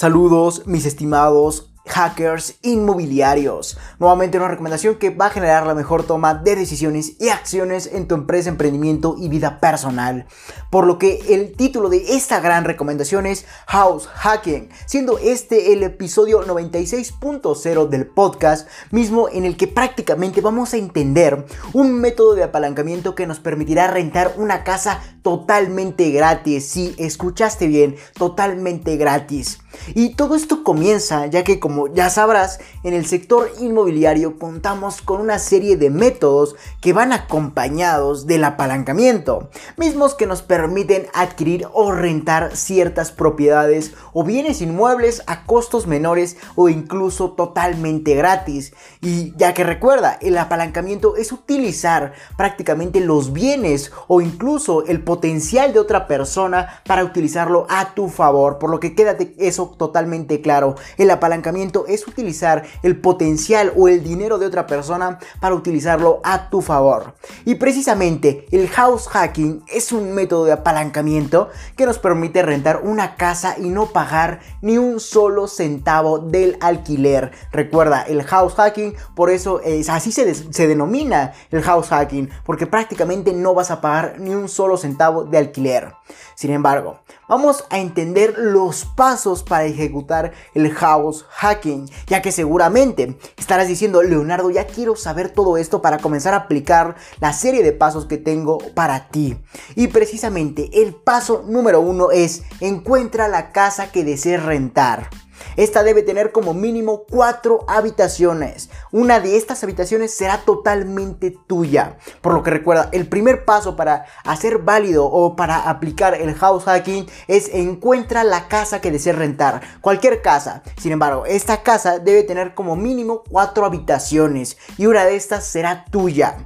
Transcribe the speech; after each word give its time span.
Saludos, 0.00 0.62
mis 0.64 0.86
estimados 0.86 1.72
hackers 1.98 2.58
inmobiliarios. 2.62 3.76
Nuevamente 3.98 4.38
una 4.38 4.46
recomendación 4.46 4.94
que 4.96 5.10
va 5.10 5.26
a 5.26 5.30
generar 5.30 5.66
la 5.66 5.74
mejor 5.74 6.04
toma 6.04 6.32
de 6.32 6.54
decisiones 6.54 7.14
y 7.18 7.30
acciones 7.30 7.90
en 7.92 8.06
tu 8.06 8.14
empresa, 8.14 8.50
emprendimiento 8.50 9.16
y 9.18 9.28
vida 9.28 9.58
personal. 9.58 10.26
Por 10.70 10.86
lo 10.86 10.96
que 11.00 11.34
el 11.34 11.56
título 11.56 11.88
de 11.88 12.14
esta 12.14 12.38
gran 12.38 12.64
recomendación 12.64 13.26
es 13.26 13.46
House 13.66 14.06
Hacking, 14.06 14.68
siendo 14.86 15.18
este 15.18 15.72
el 15.72 15.82
episodio 15.82 16.46
96.0 16.46 17.88
del 17.88 18.06
podcast, 18.06 18.68
mismo 18.92 19.28
en 19.28 19.44
el 19.44 19.56
que 19.56 19.66
prácticamente 19.66 20.40
vamos 20.40 20.74
a 20.74 20.76
entender 20.76 21.46
un 21.72 22.00
método 22.00 22.36
de 22.36 22.44
apalancamiento 22.44 23.16
que 23.16 23.26
nos 23.26 23.40
permitirá 23.40 23.88
rentar 23.88 24.34
una 24.36 24.62
casa 24.62 25.00
totalmente 25.22 26.10
gratis. 26.12 26.68
Si 26.68 26.94
escuchaste 26.96 27.66
bien, 27.66 27.96
totalmente 28.14 28.96
gratis. 28.96 29.58
Y 29.94 30.14
todo 30.14 30.34
esto 30.34 30.62
comienza 30.62 31.26
ya 31.26 31.44
que 31.44 31.58
como 31.58 31.87
ya 31.94 32.10
sabrás, 32.10 32.60
en 32.84 32.94
el 32.94 33.06
sector 33.06 33.50
inmobiliario 33.60 34.38
contamos 34.38 35.00
con 35.02 35.20
una 35.20 35.38
serie 35.38 35.76
de 35.76 35.90
métodos 35.90 36.56
que 36.80 36.92
van 36.92 37.12
acompañados 37.12 38.26
del 38.26 38.44
apalancamiento, 38.44 39.50
mismos 39.76 40.14
que 40.14 40.26
nos 40.26 40.42
permiten 40.42 41.06
adquirir 41.14 41.66
o 41.72 41.92
rentar 41.92 42.56
ciertas 42.56 43.12
propiedades 43.12 43.92
o 44.12 44.24
bienes 44.24 44.60
inmuebles 44.60 45.22
a 45.26 45.44
costos 45.44 45.86
menores 45.86 46.36
o 46.54 46.68
incluso 46.68 47.32
totalmente 47.32 48.14
gratis. 48.14 48.72
Y 49.00 49.34
ya 49.36 49.54
que 49.54 49.64
recuerda, 49.64 50.18
el 50.20 50.38
apalancamiento 50.38 51.16
es 51.16 51.32
utilizar 51.32 52.12
prácticamente 52.36 53.00
los 53.00 53.32
bienes 53.32 53.92
o 54.06 54.20
incluso 54.20 54.84
el 54.86 55.02
potencial 55.02 55.72
de 55.72 55.80
otra 55.80 56.06
persona 56.06 56.82
para 56.86 57.04
utilizarlo 57.04 57.66
a 57.68 57.94
tu 57.94 58.08
favor, 58.08 58.58
por 58.58 58.70
lo 58.70 58.80
que 58.80 58.94
quédate 58.94 59.34
eso 59.38 59.74
totalmente 59.78 60.40
claro. 60.40 60.76
El 60.96 61.10
apalancamiento 61.10 61.67
es 61.86 62.06
utilizar 62.06 62.64
el 62.82 63.00
potencial 63.00 63.72
o 63.76 63.88
el 63.88 64.02
dinero 64.02 64.38
de 64.38 64.46
otra 64.46 64.66
persona 64.66 65.18
para 65.40 65.54
utilizarlo 65.54 66.20
a 66.24 66.50
tu 66.50 66.60
favor. 66.60 67.14
Y 67.44 67.56
precisamente 67.56 68.46
el 68.50 68.68
house 68.68 69.08
hacking 69.08 69.64
es 69.68 69.92
un 69.92 70.12
método 70.12 70.44
de 70.44 70.52
apalancamiento 70.52 71.48
que 71.76 71.86
nos 71.86 71.98
permite 71.98 72.42
rentar 72.42 72.80
una 72.82 73.16
casa 73.16 73.56
y 73.58 73.68
no 73.68 73.86
pagar 73.86 74.40
ni 74.62 74.78
un 74.78 75.00
solo 75.00 75.48
centavo 75.48 76.18
del 76.18 76.56
alquiler. 76.60 77.32
Recuerda, 77.52 78.02
el 78.02 78.22
house 78.22 78.54
hacking, 78.54 78.94
por 79.14 79.30
eso 79.30 79.60
es 79.60 79.88
así 79.88 80.12
se, 80.12 80.34
se 80.34 80.66
denomina 80.66 81.32
el 81.50 81.62
house 81.62 81.88
hacking, 81.88 82.30
porque 82.44 82.66
prácticamente 82.66 83.32
no 83.32 83.54
vas 83.54 83.70
a 83.70 83.80
pagar 83.80 84.16
ni 84.18 84.34
un 84.34 84.48
solo 84.48 84.76
centavo 84.76 85.24
de 85.24 85.38
alquiler. 85.38 85.92
Sin 86.34 86.52
embargo, 86.52 87.00
vamos 87.28 87.64
a 87.70 87.78
entender 87.78 88.34
los 88.38 88.84
pasos 88.84 89.42
para 89.42 89.64
ejecutar 89.64 90.32
el 90.54 90.72
house 90.72 91.24
hacking, 91.28 91.88
ya 92.06 92.22
que 92.22 92.32
seguramente 92.32 93.18
estarás 93.36 93.68
diciendo, 93.68 94.02
Leonardo, 94.02 94.50
ya 94.50 94.66
quiero 94.66 94.96
saber 94.96 95.30
todo 95.30 95.56
esto 95.56 95.82
para 95.82 95.98
comenzar 95.98 96.34
a 96.34 96.38
aplicar 96.38 96.96
la 97.20 97.32
serie 97.32 97.62
de 97.62 97.72
pasos 97.72 98.06
que 98.06 98.16
tengo 98.16 98.58
para 98.74 99.08
ti. 99.10 99.36
Y 99.76 99.88
precisamente 99.88 100.70
el 100.82 100.94
paso 100.94 101.44
número 101.46 101.80
uno 101.80 102.10
es 102.10 102.42
encuentra 102.60 103.28
la 103.28 103.52
casa 103.52 103.92
que 103.92 104.04
desees 104.04 104.42
rentar. 104.42 105.10
Esta 105.58 105.82
debe 105.82 106.04
tener 106.04 106.30
como 106.30 106.54
mínimo 106.54 107.02
cuatro 107.10 107.64
habitaciones. 107.66 108.70
Una 108.92 109.18
de 109.18 109.36
estas 109.36 109.64
habitaciones 109.64 110.14
será 110.14 110.42
totalmente 110.42 111.36
tuya. 111.48 111.98
Por 112.20 112.32
lo 112.32 112.44
que 112.44 112.52
recuerda, 112.52 112.90
el 112.92 113.08
primer 113.08 113.44
paso 113.44 113.74
para 113.74 114.04
hacer 114.22 114.58
válido 114.58 115.06
o 115.06 115.34
para 115.34 115.68
aplicar 115.68 116.14
el 116.14 116.32
house 116.34 116.62
hacking 116.62 117.08
es 117.26 117.52
encuentra 117.52 118.22
la 118.22 118.46
casa 118.46 118.80
que 118.80 118.92
desees 118.92 119.16
rentar. 119.16 119.60
Cualquier 119.80 120.22
casa. 120.22 120.62
Sin 120.80 120.92
embargo, 120.92 121.26
esta 121.26 121.64
casa 121.64 121.98
debe 121.98 122.22
tener 122.22 122.54
como 122.54 122.76
mínimo 122.76 123.24
cuatro 123.28 123.66
habitaciones 123.66 124.58
y 124.76 124.86
una 124.86 125.06
de 125.06 125.16
estas 125.16 125.44
será 125.44 125.86
tuya. 125.90 126.36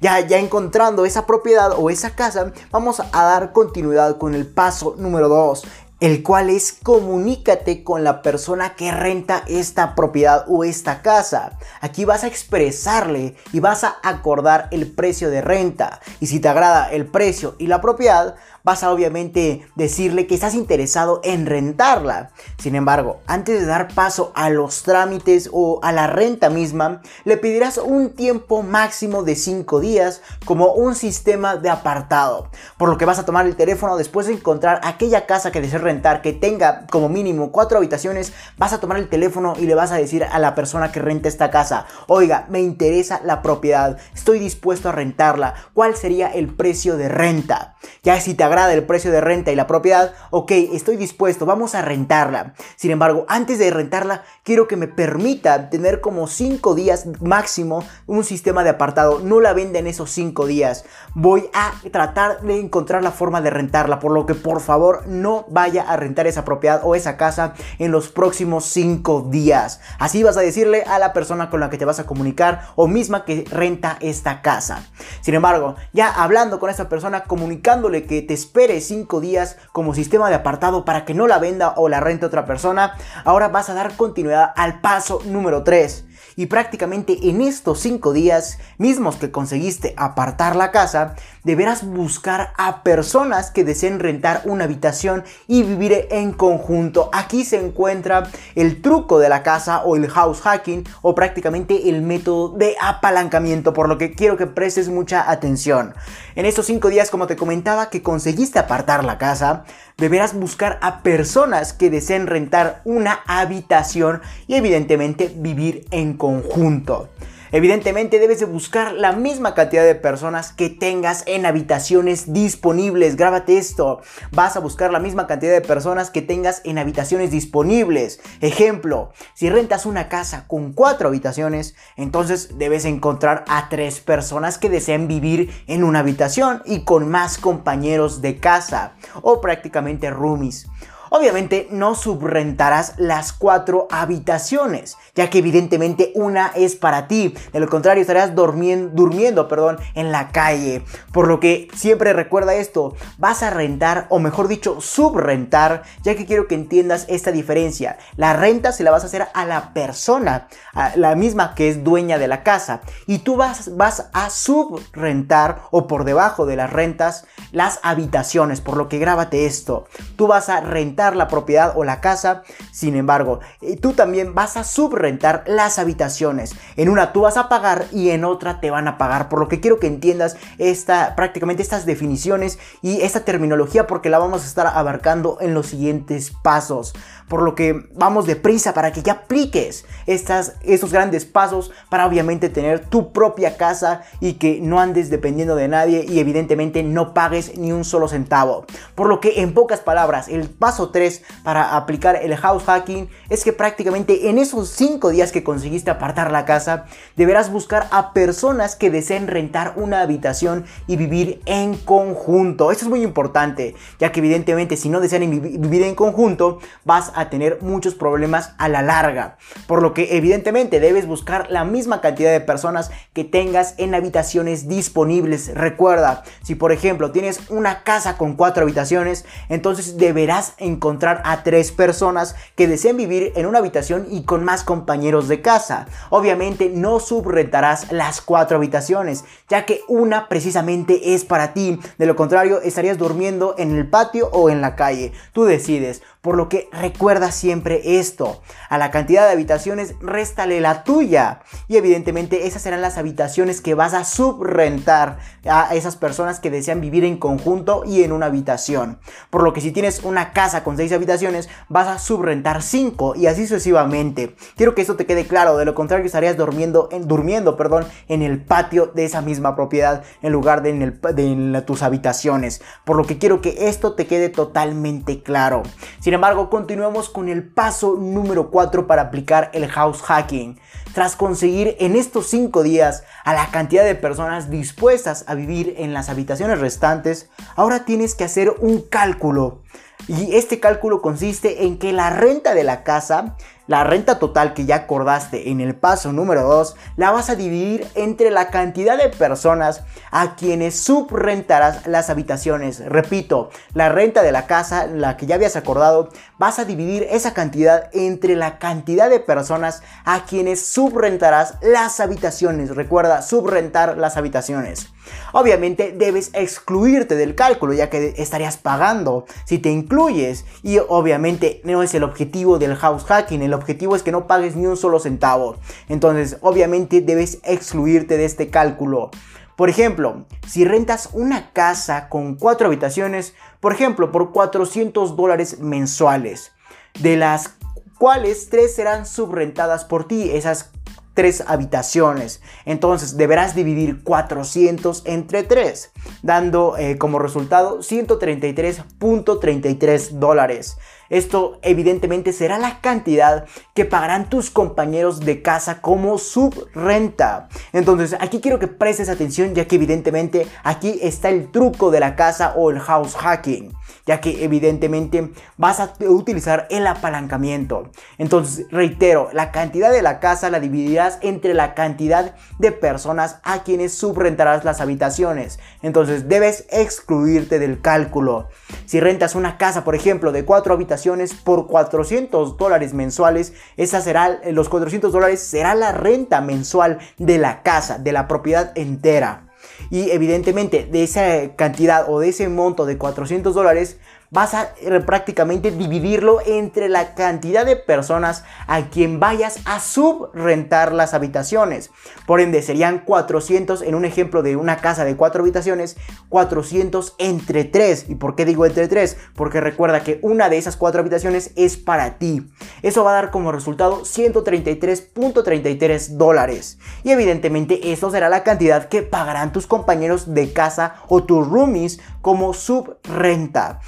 Ya, 0.00 0.20
ya 0.20 0.38
encontrando 0.38 1.04
esa 1.06 1.26
propiedad 1.26 1.72
o 1.76 1.90
esa 1.90 2.14
casa, 2.14 2.52
vamos 2.70 3.00
a 3.00 3.24
dar 3.24 3.52
continuidad 3.52 4.18
con 4.18 4.34
el 4.34 4.46
paso 4.46 4.94
número 4.96 5.28
2, 5.28 5.64
el 6.00 6.22
cual 6.22 6.48
es 6.48 6.72
comunícate 6.72 7.84
con 7.84 8.04
la 8.04 8.22
persona 8.22 8.74
que 8.74 8.90
renta 8.90 9.44
esta 9.46 9.94
propiedad 9.94 10.46
o 10.48 10.64
esta 10.64 11.02
casa. 11.02 11.58
Aquí 11.80 12.06
vas 12.06 12.24
a 12.24 12.26
expresarle 12.26 13.36
y 13.52 13.60
vas 13.60 13.84
a 13.84 13.96
acordar 14.02 14.68
el 14.70 14.90
precio 14.90 15.30
de 15.30 15.42
renta. 15.42 16.00
Y 16.18 16.26
si 16.26 16.40
te 16.40 16.48
agrada 16.48 16.90
el 16.90 17.06
precio 17.06 17.54
y 17.58 17.66
la 17.66 17.82
propiedad, 17.82 18.34
vas 18.64 18.82
a 18.82 18.90
obviamente 18.90 19.66
decirle 19.74 20.26
que 20.26 20.34
estás 20.34 20.54
interesado 20.54 21.20
en 21.24 21.46
rentarla. 21.46 22.30
Sin 22.58 22.74
embargo, 22.74 23.20
antes 23.26 23.60
de 23.60 23.66
dar 23.66 23.94
paso 23.94 24.32
a 24.34 24.50
los 24.50 24.82
trámites 24.82 25.48
o 25.52 25.80
a 25.82 25.92
la 25.92 26.06
renta 26.06 26.50
misma, 26.50 27.02
le 27.24 27.36
pedirás 27.36 27.78
un 27.78 28.10
tiempo 28.10 28.62
máximo 28.62 29.22
de 29.22 29.36
5 29.36 29.80
días 29.80 30.22
como 30.44 30.72
un 30.72 30.94
sistema 30.94 31.56
de 31.56 31.70
apartado. 31.70 32.50
Por 32.78 32.88
lo 32.88 32.98
que 32.98 33.04
vas 33.04 33.18
a 33.18 33.24
tomar 33.24 33.46
el 33.46 33.56
teléfono 33.56 33.96
después 33.96 34.26
de 34.26 34.34
encontrar 34.34 34.80
aquella 34.84 35.26
casa 35.26 35.50
que 35.50 35.60
desees 35.60 35.82
rentar 35.82 36.22
que 36.22 36.32
tenga 36.32 36.86
como 36.90 37.08
mínimo 37.08 37.52
4 37.52 37.78
habitaciones, 37.78 38.32
vas 38.56 38.72
a 38.72 38.80
tomar 38.80 38.98
el 38.98 39.08
teléfono 39.08 39.54
y 39.58 39.66
le 39.66 39.74
vas 39.74 39.92
a 39.92 39.96
decir 39.96 40.24
a 40.24 40.38
la 40.38 40.54
persona 40.54 40.92
que 40.92 41.00
renta 41.00 41.28
esta 41.28 41.50
casa, 41.50 41.86
oiga, 42.06 42.46
me 42.48 42.60
interesa 42.60 43.20
la 43.24 43.42
propiedad, 43.42 43.98
estoy 44.14 44.38
dispuesto 44.38 44.88
a 44.88 44.92
rentarla, 44.92 45.54
¿cuál 45.74 45.96
sería 45.96 46.28
el 46.28 46.48
precio 46.54 46.96
de 46.96 47.08
renta? 47.08 47.76
Ya 48.02 48.20
si 48.20 48.34
te 48.34 48.44
agrada 48.50 48.74
el 48.74 48.84
precio 48.84 49.10
de 49.12 49.20
renta 49.20 49.52
y 49.52 49.56
la 49.56 49.66
propiedad, 49.66 50.12
ok, 50.30 50.50
estoy 50.72 50.96
dispuesto, 50.96 51.46
vamos 51.46 51.74
a 51.74 51.82
rentarla. 51.82 52.54
Sin 52.76 52.90
embargo, 52.90 53.24
antes 53.28 53.58
de 53.58 53.70
rentarla, 53.70 54.22
quiero 54.42 54.66
que 54.66 54.76
me 54.76 54.88
permita 54.88 55.70
tener 55.70 56.00
como 56.00 56.26
5 56.26 56.74
días 56.74 57.06
máximo 57.20 57.84
un 58.06 58.24
sistema 58.24 58.64
de 58.64 58.70
apartado. 58.70 59.20
No 59.20 59.40
la 59.40 59.52
venda 59.52 59.78
en 59.78 59.86
esos 59.86 60.10
5 60.10 60.46
días. 60.46 60.84
Voy 61.14 61.48
a 61.54 61.72
tratar 61.90 62.40
de 62.42 62.58
encontrar 62.58 63.02
la 63.02 63.12
forma 63.12 63.40
de 63.40 63.50
rentarla, 63.50 64.00
por 64.00 64.12
lo 64.12 64.26
que 64.26 64.34
por 64.34 64.60
favor 64.60 65.06
no 65.06 65.46
vaya 65.48 65.82
a 65.82 65.96
rentar 65.96 66.26
esa 66.26 66.44
propiedad 66.44 66.80
o 66.84 66.94
esa 66.94 67.16
casa 67.16 67.54
en 67.78 67.92
los 67.92 68.08
próximos 68.08 68.64
5 68.66 69.28
días. 69.30 69.80
Así 69.98 70.22
vas 70.22 70.36
a 70.36 70.40
decirle 70.40 70.82
a 70.82 70.98
la 70.98 71.12
persona 71.12 71.50
con 71.50 71.60
la 71.60 71.70
que 71.70 71.78
te 71.78 71.84
vas 71.84 72.00
a 72.00 72.06
comunicar 72.06 72.62
o 72.74 72.88
misma 72.88 73.24
que 73.24 73.44
renta 73.50 73.96
esta 74.00 74.42
casa. 74.42 74.88
Sin 75.20 75.34
embargo, 75.34 75.76
ya 75.92 76.10
hablando 76.10 76.58
con 76.58 76.70
esa 76.70 76.88
persona, 76.88 77.24
comunicándole 77.24 78.06
que 78.06 78.22
te 78.22 78.34
espere 78.40 78.80
5 78.80 79.20
días 79.20 79.56
como 79.72 79.94
sistema 79.94 80.28
de 80.28 80.36
apartado 80.36 80.84
para 80.84 81.04
que 81.04 81.14
no 81.14 81.26
la 81.26 81.38
venda 81.38 81.74
o 81.76 81.88
la 81.88 82.00
rente 82.00 82.26
otra 82.26 82.46
persona, 82.46 82.96
ahora 83.24 83.48
vas 83.48 83.68
a 83.68 83.74
dar 83.74 83.96
continuidad 83.96 84.52
al 84.56 84.80
paso 84.80 85.20
número 85.26 85.62
3 85.62 86.06
y 86.36 86.46
prácticamente 86.46 87.28
en 87.28 87.42
estos 87.42 87.80
5 87.80 88.12
días 88.12 88.58
mismos 88.78 89.16
que 89.16 89.30
conseguiste 89.30 89.92
apartar 89.98 90.56
la 90.56 90.70
casa, 90.70 91.14
deberás 91.44 91.84
buscar 91.84 92.52
a 92.56 92.82
personas 92.82 93.50
que 93.50 93.64
deseen 93.64 94.00
rentar 94.00 94.42
una 94.44 94.64
habitación 94.64 95.24
y 95.46 95.62
vivir 95.62 96.06
en 96.10 96.32
conjunto. 96.32 97.10
Aquí 97.12 97.44
se 97.44 97.64
encuentra 97.64 98.28
el 98.54 98.82
truco 98.82 99.18
de 99.18 99.28
la 99.28 99.42
casa 99.42 99.82
o 99.84 99.96
el 99.96 100.08
house 100.08 100.40
hacking 100.40 100.84
o 101.02 101.14
prácticamente 101.14 101.88
el 101.88 102.02
método 102.02 102.50
de 102.50 102.76
apalancamiento, 102.80 103.72
por 103.72 103.88
lo 103.88 103.98
que 103.98 104.12
quiero 104.12 104.36
que 104.36 104.46
prestes 104.46 104.88
mucha 104.88 105.30
atención. 105.30 105.94
En 106.34 106.46
estos 106.46 106.66
5 106.66 106.88
días, 106.88 107.10
como 107.10 107.26
te 107.26 107.36
comentaba, 107.36 107.90
que 107.90 108.02
conseguiste 108.02 108.58
apartar 108.58 109.04
la 109.04 109.18
casa, 109.18 109.64
deberás 109.96 110.34
buscar 110.34 110.78
a 110.82 111.02
personas 111.02 111.72
que 111.72 111.90
deseen 111.90 112.26
rentar 112.26 112.80
una 112.84 113.20
habitación 113.26 114.22
y 114.46 114.54
evidentemente 114.54 115.32
vivir 115.34 115.86
en 115.90 116.16
conjunto. 116.16 117.08
Evidentemente 117.52 118.20
debes 118.20 118.38
de 118.38 118.46
buscar 118.46 118.92
la 118.92 119.12
misma 119.12 119.54
cantidad 119.54 119.84
de 119.84 119.96
personas 119.96 120.52
que 120.52 120.70
tengas 120.70 121.24
en 121.26 121.46
habitaciones 121.46 122.32
disponibles. 122.32 123.16
Grábate 123.16 123.58
esto. 123.58 124.00
Vas 124.30 124.56
a 124.56 124.60
buscar 124.60 124.92
la 124.92 125.00
misma 125.00 125.26
cantidad 125.26 125.52
de 125.52 125.60
personas 125.60 126.10
que 126.10 126.22
tengas 126.22 126.62
en 126.64 126.78
habitaciones 126.78 127.32
disponibles. 127.32 128.20
Ejemplo, 128.40 129.12
si 129.34 129.50
rentas 129.50 129.84
una 129.84 130.08
casa 130.08 130.46
con 130.46 130.72
cuatro 130.72 131.08
habitaciones, 131.08 131.74
entonces 131.96 132.56
debes 132.56 132.84
encontrar 132.84 133.44
a 133.48 133.68
tres 133.68 133.98
personas 133.98 134.58
que 134.58 134.70
deseen 134.70 135.08
vivir 135.08 135.50
en 135.66 135.82
una 135.82 136.00
habitación 136.00 136.62
y 136.64 136.84
con 136.84 137.08
más 137.08 137.38
compañeros 137.38 138.22
de 138.22 138.38
casa 138.38 138.92
o 139.22 139.40
prácticamente 139.40 140.10
roomies. 140.10 140.68
Obviamente 141.10 141.66
no 141.72 141.96
subrentarás 141.96 142.94
las 142.96 143.32
cuatro 143.32 143.88
habitaciones, 143.90 144.96
ya 145.16 145.28
que 145.28 145.38
evidentemente 145.38 146.12
una 146.14 146.52
es 146.54 146.76
para 146.76 147.08
ti. 147.08 147.34
De 147.52 147.58
lo 147.58 147.68
contrario, 147.68 148.00
estarás 148.00 148.36
durmiendo, 148.36 149.48
perdón, 149.48 149.78
en 149.94 150.12
la 150.12 150.28
calle. 150.28 150.84
Por 151.12 151.26
lo 151.26 151.40
que 151.40 151.66
siempre 151.74 152.12
recuerda 152.12 152.54
esto, 152.54 152.94
vas 153.18 153.42
a 153.42 153.50
rentar, 153.50 154.06
o 154.08 154.20
mejor 154.20 154.46
dicho, 154.46 154.80
subrentar, 154.80 155.82
ya 156.02 156.14
que 156.14 156.26
quiero 156.26 156.46
que 156.46 156.54
entiendas 156.54 157.06
esta 157.08 157.32
diferencia. 157.32 157.98
La 158.16 158.32
renta 158.32 158.70
se 158.70 158.84
la 158.84 158.92
vas 158.92 159.02
a 159.02 159.06
hacer 159.06 159.26
a 159.34 159.44
la 159.44 159.74
persona, 159.74 160.46
a 160.74 160.96
la 160.96 161.16
misma 161.16 161.56
que 161.56 161.68
es 161.68 161.82
dueña 161.82 162.18
de 162.18 162.28
la 162.28 162.44
casa. 162.44 162.82
Y 163.08 163.18
tú 163.18 163.34
vas, 163.34 163.76
vas 163.76 164.06
a 164.12 164.30
subrentar 164.30 165.62
o 165.72 165.88
por 165.88 166.04
debajo 166.04 166.46
de 166.46 166.54
las 166.54 166.72
rentas 166.72 167.24
las 167.50 167.80
habitaciones. 167.82 168.60
Por 168.60 168.76
lo 168.76 168.88
que 168.88 168.98
grábate 168.98 169.46
esto. 169.46 169.88
Tú 170.14 170.28
vas 170.28 170.48
a 170.48 170.60
rentar 170.60 170.99
la 171.08 171.28
propiedad 171.28 171.72
o 171.76 171.84
la 171.84 172.00
casa. 172.00 172.42
Sin 172.72 172.96
embargo, 172.96 173.40
eh, 173.60 173.76
tú 173.76 173.92
también 173.92 174.34
vas 174.34 174.56
a 174.56 174.64
subrentar 174.64 175.44
las 175.46 175.78
habitaciones. 175.78 176.54
En 176.76 176.88
una 176.88 177.12
tú 177.12 177.22
vas 177.22 177.36
a 177.36 177.48
pagar 177.48 177.86
y 177.92 178.10
en 178.10 178.24
otra 178.24 178.60
te 178.60 178.70
van 178.70 178.88
a 178.88 178.98
pagar. 178.98 179.28
Por 179.28 179.40
lo 179.40 179.48
que 179.48 179.60
quiero 179.60 179.78
que 179.78 179.86
entiendas 179.86 180.36
esta, 180.58 181.14
prácticamente 181.16 181.62
estas 181.62 181.86
definiciones 181.86 182.58
y 182.82 183.00
esta 183.00 183.20
terminología 183.24 183.86
porque 183.86 184.10
la 184.10 184.18
vamos 184.18 184.42
a 184.42 184.46
estar 184.46 184.66
abarcando 184.66 185.38
en 185.40 185.54
los 185.54 185.66
siguientes 185.66 186.32
pasos. 186.42 186.94
Por 187.28 187.42
lo 187.42 187.54
que 187.54 187.88
vamos 187.94 188.26
deprisa 188.26 188.74
para 188.74 188.92
que 188.92 189.02
ya 189.02 189.12
apliques 189.12 189.84
estas, 190.06 190.54
estos 190.62 190.92
grandes 190.92 191.24
pasos 191.24 191.70
para 191.88 192.06
obviamente 192.06 192.48
tener 192.48 192.80
tu 192.80 193.12
propia 193.12 193.56
casa 193.56 194.02
y 194.18 194.34
que 194.34 194.60
no 194.60 194.80
andes 194.80 195.10
dependiendo 195.10 195.54
de 195.54 195.68
nadie 195.68 196.04
y 196.08 196.18
evidentemente 196.18 196.82
no 196.82 197.14
pagues 197.14 197.56
ni 197.56 197.70
un 197.72 197.84
solo 197.84 198.08
centavo. 198.08 198.64
Por 198.94 199.08
lo 199.08 199.20
que 199.20 199.40
en 199.42 199.54
pocas 199.54 199.80
palabras, 199.80 200.28
el 200.28 200.48
paso 200.48 200.89
3 200.90 201.22
para 201.42 201.76
aplicar 201.76 202.16
el 202.16 202.36
house 202.36 202.64
hacking 202.64 203.08
es 203.28 203.44
que 203.44 203.52
prácticamente 203.52 204.28
en 204.28 204.38
esos 204.38 204.70
5 204.70 205.10
días 205.10 205.32
que 205.32 205.44
conseguiste 205.44 205.90
apartar 205.90 206.30
la 206.30 206.44
casa, 206.44 206.86
deberás 207.16 207.50
buscar 207.50 207.88
a 207.90 208.12
personas 208.12 208.76
que 208.76 208.90
deseen 208.90 209.26
rentar 209.26 209.74
una 209.76 210.02
habitación 210.02 210.64
y 210.86 210.96
vivir 210.96 211.40
en 211.46 211.74
conjunto. 211.74 212.70
Esto 212.70 212.84
es 212.84 212.90
muy 212.90 213.02
importante, 213.02 213.74
ya 213.98 214.12
que 214.12 214.20
evidentemente 214.20 214.76
si 214.76 214.88
no 214.88 215.00
desean 215.00 215.30
vivir 215.30 215.82
en 215.82 215.94
conjunto, 215.94 216.58
vas 216.84 217.12
a 217.14 217.30
tener 217.30 217.58
muchos 217.60 217.94
problemas 217.94 218.54
a 218.58 218.68
la 218.68 218.82
larga. 218.82 219.36
Por 219.66 219.82
lo 219.82 219.94
que 219.94 220.16
evidentemente 220.16 220.80
debes 220.80 221.06
buscar 221.06 221.50
la 221.50 221.64
misma 221.64 222.00
cantidad 222.00 222.32
de 222.32 222.40
personas 222.40 222.90
que 223.12 223.24
tengas 223.24 223.74
en 223.78 223.94
habitaciones 223.94 224.68
disponibles. 224.68 225.54
Recuerda, 225.54 226.22
si 226.42 226.54
por 226.54 226.72
ejemplo 226.72 227.10
tienes 227.12 227.50
una 227.50 227.82
casa 227.82 228.16
con 228.16 228.34
cuatro 228.34 228.62
habitaciones, 228.62 229.24
entonces 229.48 229.96
deberás 229.96 230.54
encontrar 230.58 230.79
a 231.24 231.42
tres 231.42 231.72
personas 231.72 232.34
que 232.56 232.66
deseen 232.66 232.96
vivir 232.96 233.32
en 233.36 233.46
una 233.46 233.58
habitación 233.58 234.06
y 234.10 234.24
con 234.24 234.44
más 234.44 234.64
compañeros 234.64 235.28
de 235.28 235.40
casa. 235.40 235.86
Obviamente 236.10 236.70
no 236.72 237.00
subrentarás 237.00 237.92
las 237.92 238.20
cuatro 238.20 238.56
habitaciones, 238.56 239.24
ya 239.48 239.66
que 239.66 239.82
una 239.88 240.28
precisamente 240.28 241.14
es 241.14 241.24
para 241.24 241.52
ti. 241.52 241.78
De 241.98 242.06
lo 242.06 242.16
contrario, 242.16 242.60
estarías 242.60 242.98
durmiendo 242.98 243.54
en 243.58 243.76
el 243.76 243.88
patio 243.88 244.28
o 244.32 244.50
en 244.50 244.60
la 244.60 244.76
calle. 244.76 245.12
Tú 245.32 245.44
decides. 245.44 246.02
Por 246.20 246.36
lo 246.36 246.48
que 246.48 246.68
recuerda 246.72 247.32
siempre 247.32 247.98
esto. 247.98 248.42
A 248.68 248.76
la 248.76 248.90
cantidad 248.90 249.24
de 249.26 249.32
habitaciones, 249.32 249.94
réstale 250.00 250.60
la 250.60 250.84
tuya. 250.84 251.40
Y 251.66 251.76
evidentemente 251.76 252.46
esas 252.46 252.62
serán 252.62 252.82
las 252.82 252.98
habitaciones 252.98 253.60
que 253.60 253.74
vas 253.74 253.94
a 253.94 254.04
subrentar 254.04 255.18
a 255.48 255.74
esas 255.74 255.96
personas 255.96 256.38
que 256.38 256.50
desean 256.50 256.80
vivir 256.80 257.04
en 257.04 257.16
conjunto 257.16 257.84
y 257.86 258.02
en 258.02 258.12
una 258.12 258.26
habitación. 258.26 258.98
Por 259.30 259.42
lo 259.42 259.52
que 259.52 259.60
si 259.60 259.72
tienes 259.72 260.04
una 260.04 260.32
casa 260.32 260.62
con 260.62 260.76
6 260.76 260.92
habitaciones, 260.92 261.48
vas 261.68 261.88
a 261.88 261.98
subrentar 261.98 262.62
5 262.62 263.14
y 263.16 263.26
así 263.26 263.46
sucesivamente. 263.46 264.36
Quiero 264.56 264.74
que 264.74 264.82
esto 264.82 264.96
te 264.96 265.06
quede 265.06 265.26
claro. 265.26 265.56
De 265.56 265.64
lo 265.64 265.74
contrario, 265.74 266.04
estarías 266.04 266.36
durmiendo 266.36 266.88
en, 266.92 267.08
durmiendo, 267.08 267.56
perdón, 267.56 267.86
en 268.08 268.22
el 268.22 268.42
patio 268.42 268.86
de 268.86 269.04
esa 269.04 269.22
misma 269.22 269.56
propiedad 269.56 270.02
en 270.22 270.32
lugar 270.32 270.62
de 270.62 270.70
en, 270.70 270.82
el, 270.82 271.00
de 271.00 271.62
tus 271.62 271.82
habitaciones. 271.82 272.60
Por 272.84 272.96
lo 272.96 273.04
que 273.04 273.18
quiero 273.18 273.40
que 273.40 273.68
esto 273.68 273.94
te 273.94 274.06
quede 274.06 274.28
totalmente 274.28 275.22
claro. 275.22 275.62
Sin 276.10 276.16
embargo, 276.16 276.50
continuemos 276.50 277.08
con 277.08 277.28
el 277.28 277.46
paso 277.46 277.94
número 277.94 278.50
4 278.50 278.88
para 278.88 279.02
aplicar 279.02 279.48
el 279.54 279.68
house 279.68 280.02
hacking. 280.02 280.58
Tras 280.92 281.14
conseguir 281.14 281.76
en 281.78 281.94
estos 281.94 282.26
5 282.26 282.64
días 282.64 283.04
a 283.24 283.32
la 283.32 283.52
cantidad 283.52 283.84
de 283.84 283.94
personas 283.94 284.50
dispuestas 284.50 285.24
a 285.28 285.36
vivir 285.36 285.76
en 285.78 285.94
las 285.94 286.08
habitaciones 286.08 286.58
restantes, 286.58 287.30
ahora 287.54 287.84
tienes 287.84 288.16
que 288.16 288.24
hacer 288.24 288.52
un 288.58 288.80
cálculo. 288.80 289.60
Y 290.08 290.34
este 290.34 290.58
cálculo 290.58 291.00
consiste 291.00 291.64
en 291.64 291.78
que 291.78 291.92
la 291.92 292.10
renta 292.10 292.54
de 292.54 292.64
la 292.64 292.82
casa 292.82 293.36
la 293.70 293.84
renta 293.84 294.18
total 294.18 294.52
que 294.52 294.66
ya 294.66 294.74
acordaste 294.74 295.50
en 295.50 295.60
el 295.60 295.76
paso 295.76 296.12
número 296.12 296.42
2 296.42 296.74
la 296.96 297.12
vas 297.12 297.30
a 297.30 297.36
dividir 297.36 297.86
entre 297.94 298.32
la 298.32 298.48
cantidad 298.48 298.98
de 298.98 299.10
personas 299.10 299.84
a 300.10 300.34
quienes 300.34 300.74
subrentarás 300.80 301.86
las 301.86 302.10
habitaciones. 302.10 302.84
Repito, 302.84 303.50
la 303.72 303.88
renta 303.88 304.22
de 304.22 304.32
la 304.32 304.48
casa, 304.48 304.88
la 304.88 305.16
que 305.16 305.26
ya 305.26 305.36
habías 305.36 305.54
acordado, 305.54 306.08
vas 306.36 306.58
a 306.58 306.64
dividir 306.64 307.06
esa 307.10 307.32
cantidad 307.32 307.90
entre 307.92 308.34
la 308.34 308.58
cantidad 308.58 309.08
de 309.08 309.20
personas 309.20 309.84
a 310.04 310.24
quienes 310.24 310.66
subrentarás 310.66 311.54
las 311.62 312.00
habitaciones. 312.00 312.74
Recuerda, 312.74 313.22
subrentar 313.22 313.98
las 313.98 314.16
habitaciones. 314.16 314.88
Obviamente 315.32 315.92
debes 315.96 316.30
excluirte 316.34 317.16
del 317.16 317.34
cálculo 317.34 317.72
ya 317.72 317.88
que 317.88 318.14
estarías 318.16 318.56
pagando 318.56 319.26
si 319.44 319.58
te 319.58 319.70
incluyes 319.70 320.44
y 320.62 320.78
obviamente 320.78 321.60
no 321.64 321.82
es 321.82 321.94
el 321.94 322.04
objetivo 322.04 322.58
del 322.58 322.76
house 322.76 323.04
hacking, 323.04 323.42
objetivo 323.60 323.94
es 323.94 324.02
que 324.02 324.12
no 324.12 324.26
pagues 324.26 324.56
ni 324.56 324.66
un 324.66 324.76
solo 324.76 324.98
centavo. 324.98 325.56
Entonces 325.88 326.38
obviamente 326.40 327.00
debes 327.00 327.38
excluirte 327.44 328.16
de 328.16 328.24
este 328.24 328.50
cálculo. 328.50 329.10
Por 329.56 329.68
ejemplo, 329.68 330.24
si 330.46 330.64
rentas 330.64 331.10
una 331.12 331.52
casa 331.52 332.08
con 332.08 332.36
cuatro 332.36 332.68
habitaciones, 332.68 333.34
por 333.60 333.74
ejemplo, 333.74 334.10
por 334.10 334.32
400 334.32 335.16
dólares 335.16 335.60
mensuales, 335.60 336.52
de 336.98 337.16
las 337.16 337.56
cuales 337.98 338.48
tres 338.48 338.74
serán 338.74 339.04
subrentadas 339.04 339.84
por 339.84 340.08
ti, 340.08 340.30
esas 340.30 340.70
tres 341.12 341.44
habitaciones. 341.46 342.40
Entonces 342.64 343.18
deberás 343.18 343.54
dividir 343.54 344.02
400 344.02 345.02
entre 345.04 345.42
3, 345.42 345.92
dando 346.22 346.78
eh, 346.78 346.96
como 346.96 347.18
resultado 347.18 347.80
133.33 347.80 350.12
dólares. 350.12 350.78
Esto 351.10 351.58
evidentemente 351.62 352.32
será 352.32 352.56
la 352.56 352.80
cantidad 352.80 353.46
que 353.74 353.84
pagarán 353.84 354.30
tus 354.30 354.48
compañeros 354.50 355.20
de 355.20 355.42
casa 355.42 355.80
como 355.80 356.18
subrenta. 356.18 357.48
Entonces 357.72 358.16
aquí 358.20 358.40
quiero 358.40 358.60
que 358.60 358.68
prestes 358.68 359.08
atención 359.08 359.54
ya 359.54 359.66
que 359.66 359.74
evidentemente 359.74 360.46
aquí 360.62 361.00
está 361.02 361.28
el 361.28 361.50
truco 361.50 361.90
de 361.90 361.98
la 361.98 362.14
casa 362.14 362.54
o 362.56 362.70
el 362.70 362.78
house 362.78 363.16
hacking. 363.16 363.74
Ya 364.06 364.20
que 364.20 364.44
evidentemente 364.44 365.32
vas 365.56 365.80
a 365.80 365.92
utilizar 366.08 366.68
el 366.70 366.86
apalancamiento. 366.86 367.90
Entonces 368.18 368.66
reitero, 368.70 369.30
la 369.32 369.50
cantidad 369.50 369.90
de 369.90 370.02
la 370.02 370.20
casa 370.20 370.48
la 370.48 370.60
dividirás 370.60 371.18
entre 371.22 371.54
la 371.54 371.74
cantidad 371.74 372.36
de 372.58 372.70
personas 372.70 373.40
a 373.42 373.64
quienes 373.64 373.94
subrentarás 373.94 374.64
las 374.64 374.80
habitaciones. 374.80 375.58
Entonces 375.82 376.28
debes 376.28 376.66
excluirte 376.70 377.58
del 377.58 377.80
cálculo. 377.80 378.48
Si 378.86 379.00
rentas 379.00 379.34
una 379.34 379.58
casa 379.58 379.82
por 379.82 379.96
ejemplo 379.96 380.30
de 380.30 380.44
4 380.44 380.72
habitaciones, 380.72 380.99
por 381.44 381.66
400 381.66 382.56
dólares 382.56 382.94
mensuales. 382.94 383.52
Esa 383.76 384.00
será, 384.00 384.40
eh, 384.42 384.52
los 384.52 384.68
400 384.68 385.12
dólares 385.12 385.40
será 385.40 385.74
la 385.74 385.92
renta 385.92 386.40
mensual 386.40 386.98
de 387.18 387.38
la 387.38 387.62
casa, 387.62 387.98
de 387.98 388.12
la 388.12 388.28
propiedad 388.28 388.72
entera. 388.76 389.46
Y 389.90 390.10
evidentemente 390.10 390.84
de 390.84 391.02
esa 391.02 391.56
cantidad 391.56 392.08
o 392.08 392.20
de 392.20 392.28
ese 392.28 392.48
monto 392.48 392.86
de 392.86 392.98
400 392.98 393.54
dólares 393.54 393.98
vas 394.30 394.54
a 394.54 394.72
eh, 394.80 395.00
prácticamente 395.00 395.72
dividirlo 395.72 396.40
entre 396.46 396.88
la 396.88 397.14
cantidad 397.14 397.66
de 397.66 397.76
personas 397.76 398.44
a 398.66 398.88
quien 398.88 399.18
vayas 399.18 399.58
a 399.64 399.80
subrentar 399.80 400.92
las 400.92 401.14
habitaciones. 401.14 401.90
Por 402.26 402.40
ende, 402.40 402.60
serían 402.62 403.00
400 403.00 403.80
en 403.82 403.94
un 403.94 404.04
ejemplo 404.04 404.42
de 404.42 404.56
una 404.56 404.76
casa 404.76 405.04
de 405.04 405.16
4 405.16 405.42
habitaciones, 405.42 405.96
400 406.28 407.16
entre 407.18 407.64
3. 407.64 408.06
¿Y 408.08 408.14
por 408.14 408.36
qué 408.36 408.44
digo 408.44 408.66
entre 408.66 408.86
3? 408.86 409.16
Porque 409.34 409.60
recuerda 409.60 410.04
que 410.04 410.20
una 410.22 410.48
de 410.48 410.58
esas 410.58 410.76
4 410.76 411.00
habitaciones 411.00 411.50
es 411.56 411.76
para 411.76 412.18
ti. 412.18 412.48
Eso 412.82 413.02
va 413.04 413.10
a 413.10 413.14
dar 413.14 413.32
como 413.32 413.50
resultado 413.52 414.02
133.33 414.02 416.16
dólares. 416.16 416.78
Y 417.02 417.10
evidentemente 417.10 417.92
esto 417.92 418.10
será 418.10 418.28
la 418.28 418.44
cantidad 418.44 418.88
que 418.88 419.02
pagarán 419.02 419.52
tus 419.52 419.66
compañeros 419.66 420.34
de 420.34 420.52
casa 420.52 420.96
o 421.08 421.24
tus 421.24 421.48
roomies 421.48 421.98
como 422.22 422.54
subrenta. 422.54 423.80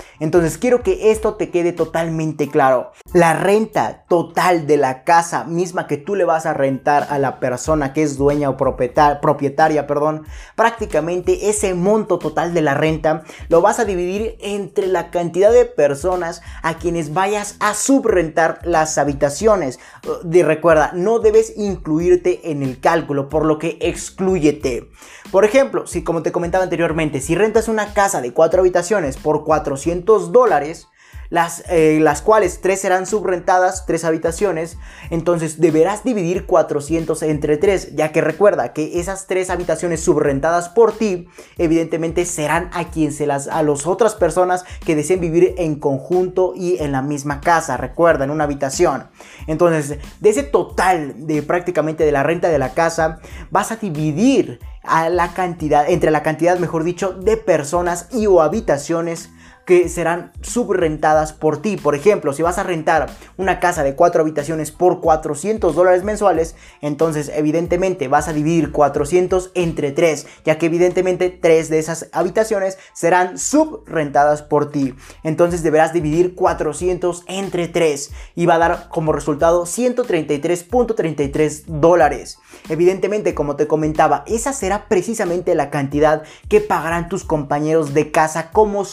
Quiero 0.58 0.82
que 0.82 1.10
esto 1.10 1.34
te 1.34 1.50
quede 1.50 1.72
totalmente 1.72 2.48
claro. 2.48 2.92
La 3.12 3.34
renta 3.34 4.04
total 4.08 4.66
de 4.66 4.76
la 4.76 5.04
casa 5.04 5.44
misma 5.44 5.86
que 5.86 5.98
tú 5.98 6.14
le 6.14 6.24
vas 6.24 6.46
a 6.46 6.54
rentar 6.54 7.06
a 7.10 7.18
la 7.18 7.38
persona 7.38 7.92
que 7.92 8.02
es 8.02 8.16
dueña 8.16 8.48
o 8.48 8.56
propietaria, 8.56 9.20
propietaria 9.20 9.86
perdón, 9.86 10.24
prácticamente 10.56 11.50
ese 11.50 11.74
monto 11.74 12.18
total 12.18 12.54
de 12.54 12.62
la 12.62 12.74
renta 12.74 13.24
lo 13.48 13.60
vas 13.60 13.78
a 13.78 13.84
dividir 13.84 14.36
entre 14.40 14.86
la 14.86 15.10
cantidad 15.10 15.52
de 15.52 15.66
personas 15.66 16.42
a 16.62 16.78
quienes 16.78 17.12
vayas 17.12 17.56
a 17.60 17.74
subrentar 17.74 18.60
las 18.64 18.98
habitaciones. 18.98 19.78
De 20.24 20.42
recuerda, 20.42 20.92
no 20.94 21.18
debes 21.18 21.52
incluirte 21.56 22.50
en 22.50 22.62
el 22.62 22.80
cálculo, 22.80 23.28
por 23.28 23.44
lo 23.44 23.58
que 23.58 23.78
excluyete. 23.80 24.88
Por 25.32 25.46
ejemplo, 25.46 25.86
si 25.86 26.04
como 26.04 26.22
te 26.22 26.30
comentaba 26.30 26.62
anteriormente, 26.62 27.22
si 27.22 27.34
rentas 27.34 27.66
una 27.66 27.94
casa 27.94 28.20
de 28.20 28.34
4 28.34 28.60
habitaciones 28.60 29.16
por 29.16 29.44
400 29.44 30.30
dólares, 30.30 30.88
las, 31.32 31.64
eh, 31.70 31.98
las 32.02 32.20
cuales 32.20 32.60
tres 32.60 32.82
serán 32.82 33.06
subrentadas, 33.06 33.86
tres 33.86 34.04
habitaciones, 34.04 34.76
entonces 35.08 35.62
deberás 35.62 36.04
dividir 36.04 36.44
400 36.44 37.22
entre 37.22 37.56
tres, 37.56 37.96
ya 37.96 38.12
que 38.12 38.20
recuerda 38.20 38.74
que 38.74 39.00
esas 39.00 39.26
tres 39.26 39.48
habitaciones 39.48 40.02
subrentadas 40.02 40.68
por 40.68 40.92
ti, 40.92 41.28
evidentemente 41.56 42.26
serán 42.26 42.68
a 42.74 42.90
quien 42.90 43.12
se 43.12 43.26
las, 43.26 43.48
a 43.48 43.62
las 43.62 43.86
otras 43.86 44.14
personas 44.14 44.66
que 44.84 44.94
deseen 44.94 45.20
vivir 45.20 45.54
en 45.56 45.76
conjunto 45.76 46.52
y 46.54 46.76
en 46.82 46.92
la 46.92 47.00
misma 47.00 47.40
casa, 47.40 47.78
recuerda, 47.78 48.24
en 48.24 48.30
una 48.30 48.44
habitación. 48.44 49.08
Entonces, 49.46 49.98
de 50.20 50.28
ese 50.28 50.42
total 50.42 51.26
de 51.26 51.42
prácticamente 51.42 52.04
de 52.04 52.12
la 52.12 52.24
renta 52.24 52.50
de 52.50 52.58
la 52.58 52.74
casa, 52.74 53.20
vas 53.50 53.72
a 53.72 53.76
dividir 53.76 54.60
a 54.82 55.08
la 55.08 55.32
cantidad, 55.32 55.88
entre 55.88 56.10
la 56.10 56.22
cantidad, 56.22 56.58
mejor 56.58 56.84
dicho, 56.84 57.14
de 57.14 57.38
personas 57.38 58.08
y 58.12 58.26
o 58.26 58.42
habitaciones 58.42 59.30
que 59.64 59.88
serán 59.88 60.33
subrentadas 60.40 61.33
por 61.33 61.62
ti. 61.62 61.76
Por 61.76 61.95
ejemplo, 61.95 62.33
si 62.33 62.42
vas 62.42 62.59
a 62.59 62.62
rentar 62.62 63.11
una 63.37 63.61
casa 63.61 63.83
de 63.83 63.95
cuatro 63.95 64.23
habitaciones 64.23 64.71
por 64.71 65.00
400 65.00 65.75
dólares 65.75 66.04
mensuales, 66.04 66.54
entonces 66.81 67.31
evidentemente 67.35 68.09
vas 68.09 68.28
a 68.28 68.33
dividir 68.33 68.73
400 68.73 69.50
entre 69.54 69.92
3, 69.92 70.26
ya 70.45 70.59
que 70.59 70.66
evidentemente 70.66 71.31
3 71.31 71.69
de 71.69 71.78
esas 71.78 72.09
habitaciones 72.12 72.78
serán 72.92 73.38
subrentadas 73.38 74.42
por 74.42 74.71
ti. 74.71 74.95
Entonces 75.23 75.62
deberás 75.62 75.92
dividir 75.92 76.35
400 76.35 77.25
entre 77.28 77.69
3 77.69 78.11
y 78.35 78.47
va 78.47 78.54
a 78.54 78.59
dar 78.59 78.88
como 78.88 79.12
resultado 79.12 79.64
133.33 79.64 81.64
dólares. 81.66 82.38
Evidentemente, 82.69 83.35
como 83.35 83.57
te 83.57 83.66
comentaba, 83.66 84.25
esa 84.26 84.52
será 84.52 84.88
precisamente 84.88 85.54
la 85.54 85.71
cantidad 85.71 86.23
que 86.49 86.61
pagarán 86.61 87.09
tus 87.09 87.25
compañeros 87.25 87.95
de 87.95 88.11
casa 88.11 88.50
como 88.50 88.85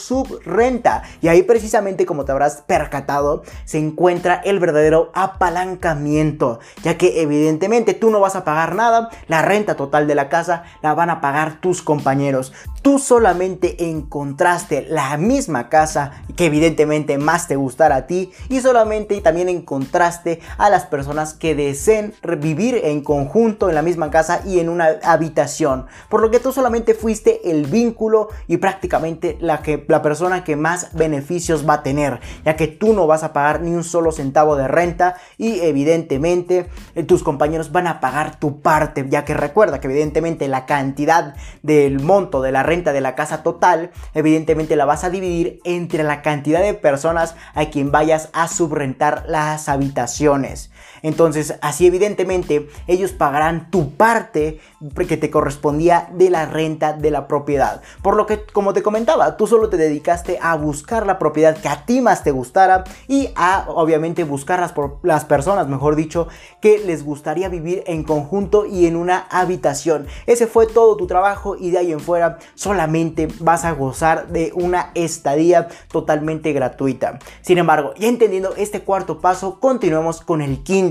Y 1.20 1.28
ahí 1.28 1.42
precisamente, 1.42 2.04
como 2.04 2.24
te 2.24 2.32
habrás 2.32 2.62
percatado, 2.66 3.42
se 3.64 3.78
encuentra 3.78 4.42
el 4.44 4.58
verdadero 4.58 5.10
apalancamiento, 5.14 6.60
ya 6.82 6.98
que 6.98 7.22
evidentemente 7.22 7.94
tú 7.94 8.10
no 8.10 8.20
vas 8.20 8.36
a 8.36 8.44
pagar 8.44 8.74
nada, 8.74 9.08
la 9.26 9.42
renta 9.42 9.76
total 9.76 10.06
de 10.06 10.14
la 10.14 10.28
casa 10.28 10.64
la 10.82 10.94
van 10.94 11.10
a 11.10 11.20
pagar 11.20 11.60
tus 11.60 11.82
compañeros. 11.82 12.52
Tú 12.82 12.98
solamente 12.98 13.88
encontraste 13.90 14.86
la 14.88 15.16
misma 15.16 15.68
casa 15.68 16.12
que 16.36 16.46
evidentemente 16.46 17.18
más 17.18 17.48
te 17.48 17.56
gustará 17.56 17.96
a 17.96 18.06
ti 18.06 18.32
y 18.48 18.60
solamente 18.60 19.20
también 19.20 19.48
encontraste 19.48 20.40
a 20.58 20.70
las 20.70 20.86
personas 20.86 21.34
que 21.34 21.54
deseen 21.54 22.14
vivir 22.38 22.80
en 22.84 23.02
conjunto 23.02 23.68
en 23.68 23.74
la 23.74 23.82
misma 23.82 24.10
casa 24.10 24.42
y 24.46 24.60
en 24.60 24.68
una 24.68 24.98
habitación. 25.02 25.86
Por 26.08 26.20
lo 26.20 26.30
que 26.30 26.40
tú 26.40 26.52
solamente 26.52 26.94
fuiste 26.94 27.50
el 27.50 27.66
vínculo 27.66 28.28
y 28.46 28.56
prácticamente 28.56 29.36
la, 29.40 29.62
que, 29.62 29.84
la 29.88 30.02
persona 30.02 30.44
que 30.44 30.49
más 30.56 30.94
beneficios 30.94 31.68
va 31.68 31.74
a 31.74 31.82
tener, 31.82 32.20
ya 32.44 32.56
que 32.56 32.66
tú 32.66 32.92
no 32.92 33.06
vas 33.06 33.22
a 33.22 33.32
pagar 33.32 33.60
ni 33.60 33.72
un 33.72 33.84
solo 33.84 34.12
centavo 34.12 34.56
de 34.56 34.68
renta 34.68 35.16
y 35.38 35.60
evidentemente 35.60 36.68
eh, 36.94 37.02
tus 37.02 37.22
compañeros 37.22 37.72
van 37.72 37.86
a 37.86 38.00
pagar 38.00 38.38
tu 38.38 38.60
parte, 38.60 39.06
ya 39.08 39.24
que 39.24 39.34
recuerda 39.34 39.80
que 39.80 39.88
evidentemente 39.88 40.48
la 40.48 40.66
cantidad 40.66 41.34
del 41.62 42.00
monto 42.00 42.42
de 42.42 42.52
la 42.52 42.62
renta 42.62 42.92
de 42.92 43.00
la 43.00 43.14
casa 43.14 43.42
total, 43.42 43.90
evidentemente 44.14 44.76
la 44.76 44.84
vas 44.84 45.04
a 45.04 45.10
dividir 45.10 45.60
entre 45.64 46.02
la 46.02 46.22
cantidad 46.22 46.62
de 46.62 46.74
personas 46.74 47.34
a 47.54 47.66
quien 47.66 47.90
vayas 47.90 48.30
a 48.32 48.48
subrentar 48.48 49.24
las 49.26 49.68
habitaciones. 49.68 50.70
Entonces, 51.02 51.54
así 51.62 51.86
evidentemente 51.86 52.68
ellos 52.86 53.12
pagarán 53.12 53.70
tu 53.70 53.92
parte 53.92 54.60
que 55.08 55.16
te 55.16 55.30
correspondía 55.30 56.08
de 56.12 56.30
la 56.30 56.46
renta 56.46 56.92
de 56.92 57.10
la 57.10 57.26
propiedad. 57.26 57.82
Por 58.02 58.16
lo 58.16 58.26
que, 58.26 58.44
como 58.44 58.72
te 58.72 58.82
comentaba, 58.82 59.36
tú 59.36 59.46
solo 59.46 59.68
te 59.68 59.76
dedicaste 59.76 60.38
a 60.40 60.54
buscar 60.56 61.06
la 61.06 61.18
propiedad 61.18 61.56
que 61.56 61.68
a 61.68 61.84
ti 61.84 62.00
más 62.00 62.22
te 62.22 62.30
gustara 62.30 62.84
y 63.08 63.30
a, 63.36 63.66
obviamente, 63.68 64.24
buscar 64.24 64.60
las, 64.60 64.74
las 65.02 65.24
personas, 65.24 65.68
mejor 65.68 65.96
dicho, 65.96 66.28
que 66.60 66.78
les 66.78 67.04
gustaría 67.04 67.48
vivir 67.48 67.82
en 67.86 68.04
conjunto 68.04 68.66
y 68.66 68.86
en 68.86 68.96
una 68.96 69.26
habitación. 69.30 70.06
Ese 70.26 70.46
fue 70.46 70.66
todo 70.66 70.96
tu 70.96 71.06
trabajo 71.06 71.56
y 71.56 71.70
de 71.70 71.78
ahí 71.78 71.92
en 71.92 72.00
fuera 72.00 72.38
solamente 72.54 73.28
vas 73.40 73.64
a 73.64 73.72
gozar 73.72 74.28
de 74.28 74.52
una 74.54 74.90
estadía 74.94 75.68
totalmente 75.90 76.52
gratuita. 76.52 77.18
Sin 77.42 77.58
embargo, 77.58 77.92
ya 77.98 78.08
entendiendo 78.08 78.54
este 78.56 78.82
cuarto 78.82 79.20
paso, 79.20 79.60
continuemos 79.60 80.20
con 80.20 80.40
el 80.40 80.62
quinto 80.62 80.89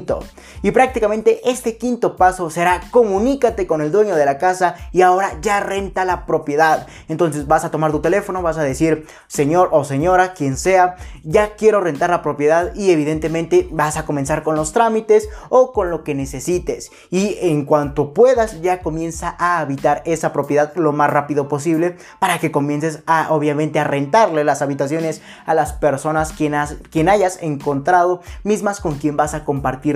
y 0.61 0.71
prácticamente 0.71 1.41
este 1.49 1.77
quinto 1.77 2.15
paso 2.15 2.49
será 2.49 2.81
comunícate 2.91 3.67
con 3.67 3.81
el 3.81 3.91
dueño 3.91 4.15
de 4.15 4.25
la 4.25 4.37
casa 4.37 4.75
y 4.91 5.01
ahora 5.01 5.31
ya 5.41 5.59
renta 5.59 6.05
la 6.05 6.25
propiedad. 6.25 6.87
Entonces 7.07 7.47
vas 7.47 7.65
a 7.65 7.71
tomar 7.71 7.91
tu 7.91 8.01
teléfono, 8.01 8.41
vas 8.41 8.57
a 8.57 8.63
decir, 8.63 9.05
señor 9.27 9.69
o 9.71 9.83
señora, 9.83 10.33
quien 10.33 10.57
sea, 10.57 10.95
ya 11.23 11.55
quiero 11.55 11.81
rentar 11.81 12.09
la 12.09 12.21
propiedad 12.21 12.73
y 12.75 12.91
evidentemente 12.91 13.67
vas 13.71 13.97
a 13.97 14.05
comenzar 14.05 14.43
con 14.43 14.55
los 14.55 14.71
trámites 14.71 15.29
o 15.49 15.71
con 15.73 15.89
lo 15.89 16.03
que 16.03 16.15
necesites. 16.15 16.91
Y 17.09 17.37
en 17.41 17.65
cuanto 17.65 18.13
puedas, 18.13 18.61
ya 18.61 18.81
comienza 18.81 19.35
a 19.37 19.59
habitar 19.59 20.01
esa 20.05 20.33
propiedad 20.33 20.73
lo 20.75 20.91
más 20.91 21.09
rápido 21.09 21.47
posible 21.47 21.97
para 22.19 22.39
que 22.39 22.51
comiences 22.51 23.03
a, 23.05 23.27
obviamente, 23.31 23.79
a 23.79 23.83
rentarle 23.83 24.43
las 24.43 24.61
habitaciones 24.61 25.21
a 25.45 25.53
las 25.53 25.73
personas 25.73 26.31
quien, 26.33 26.55
quien 26.89 27.09
hayas 27.09 27.39
encontrado, 27.41 28.21
mismas 28.43 28.79
con 28.79 28.95
quien 28.95 29.17
vas 29.17 29.33
a 29.33 29.45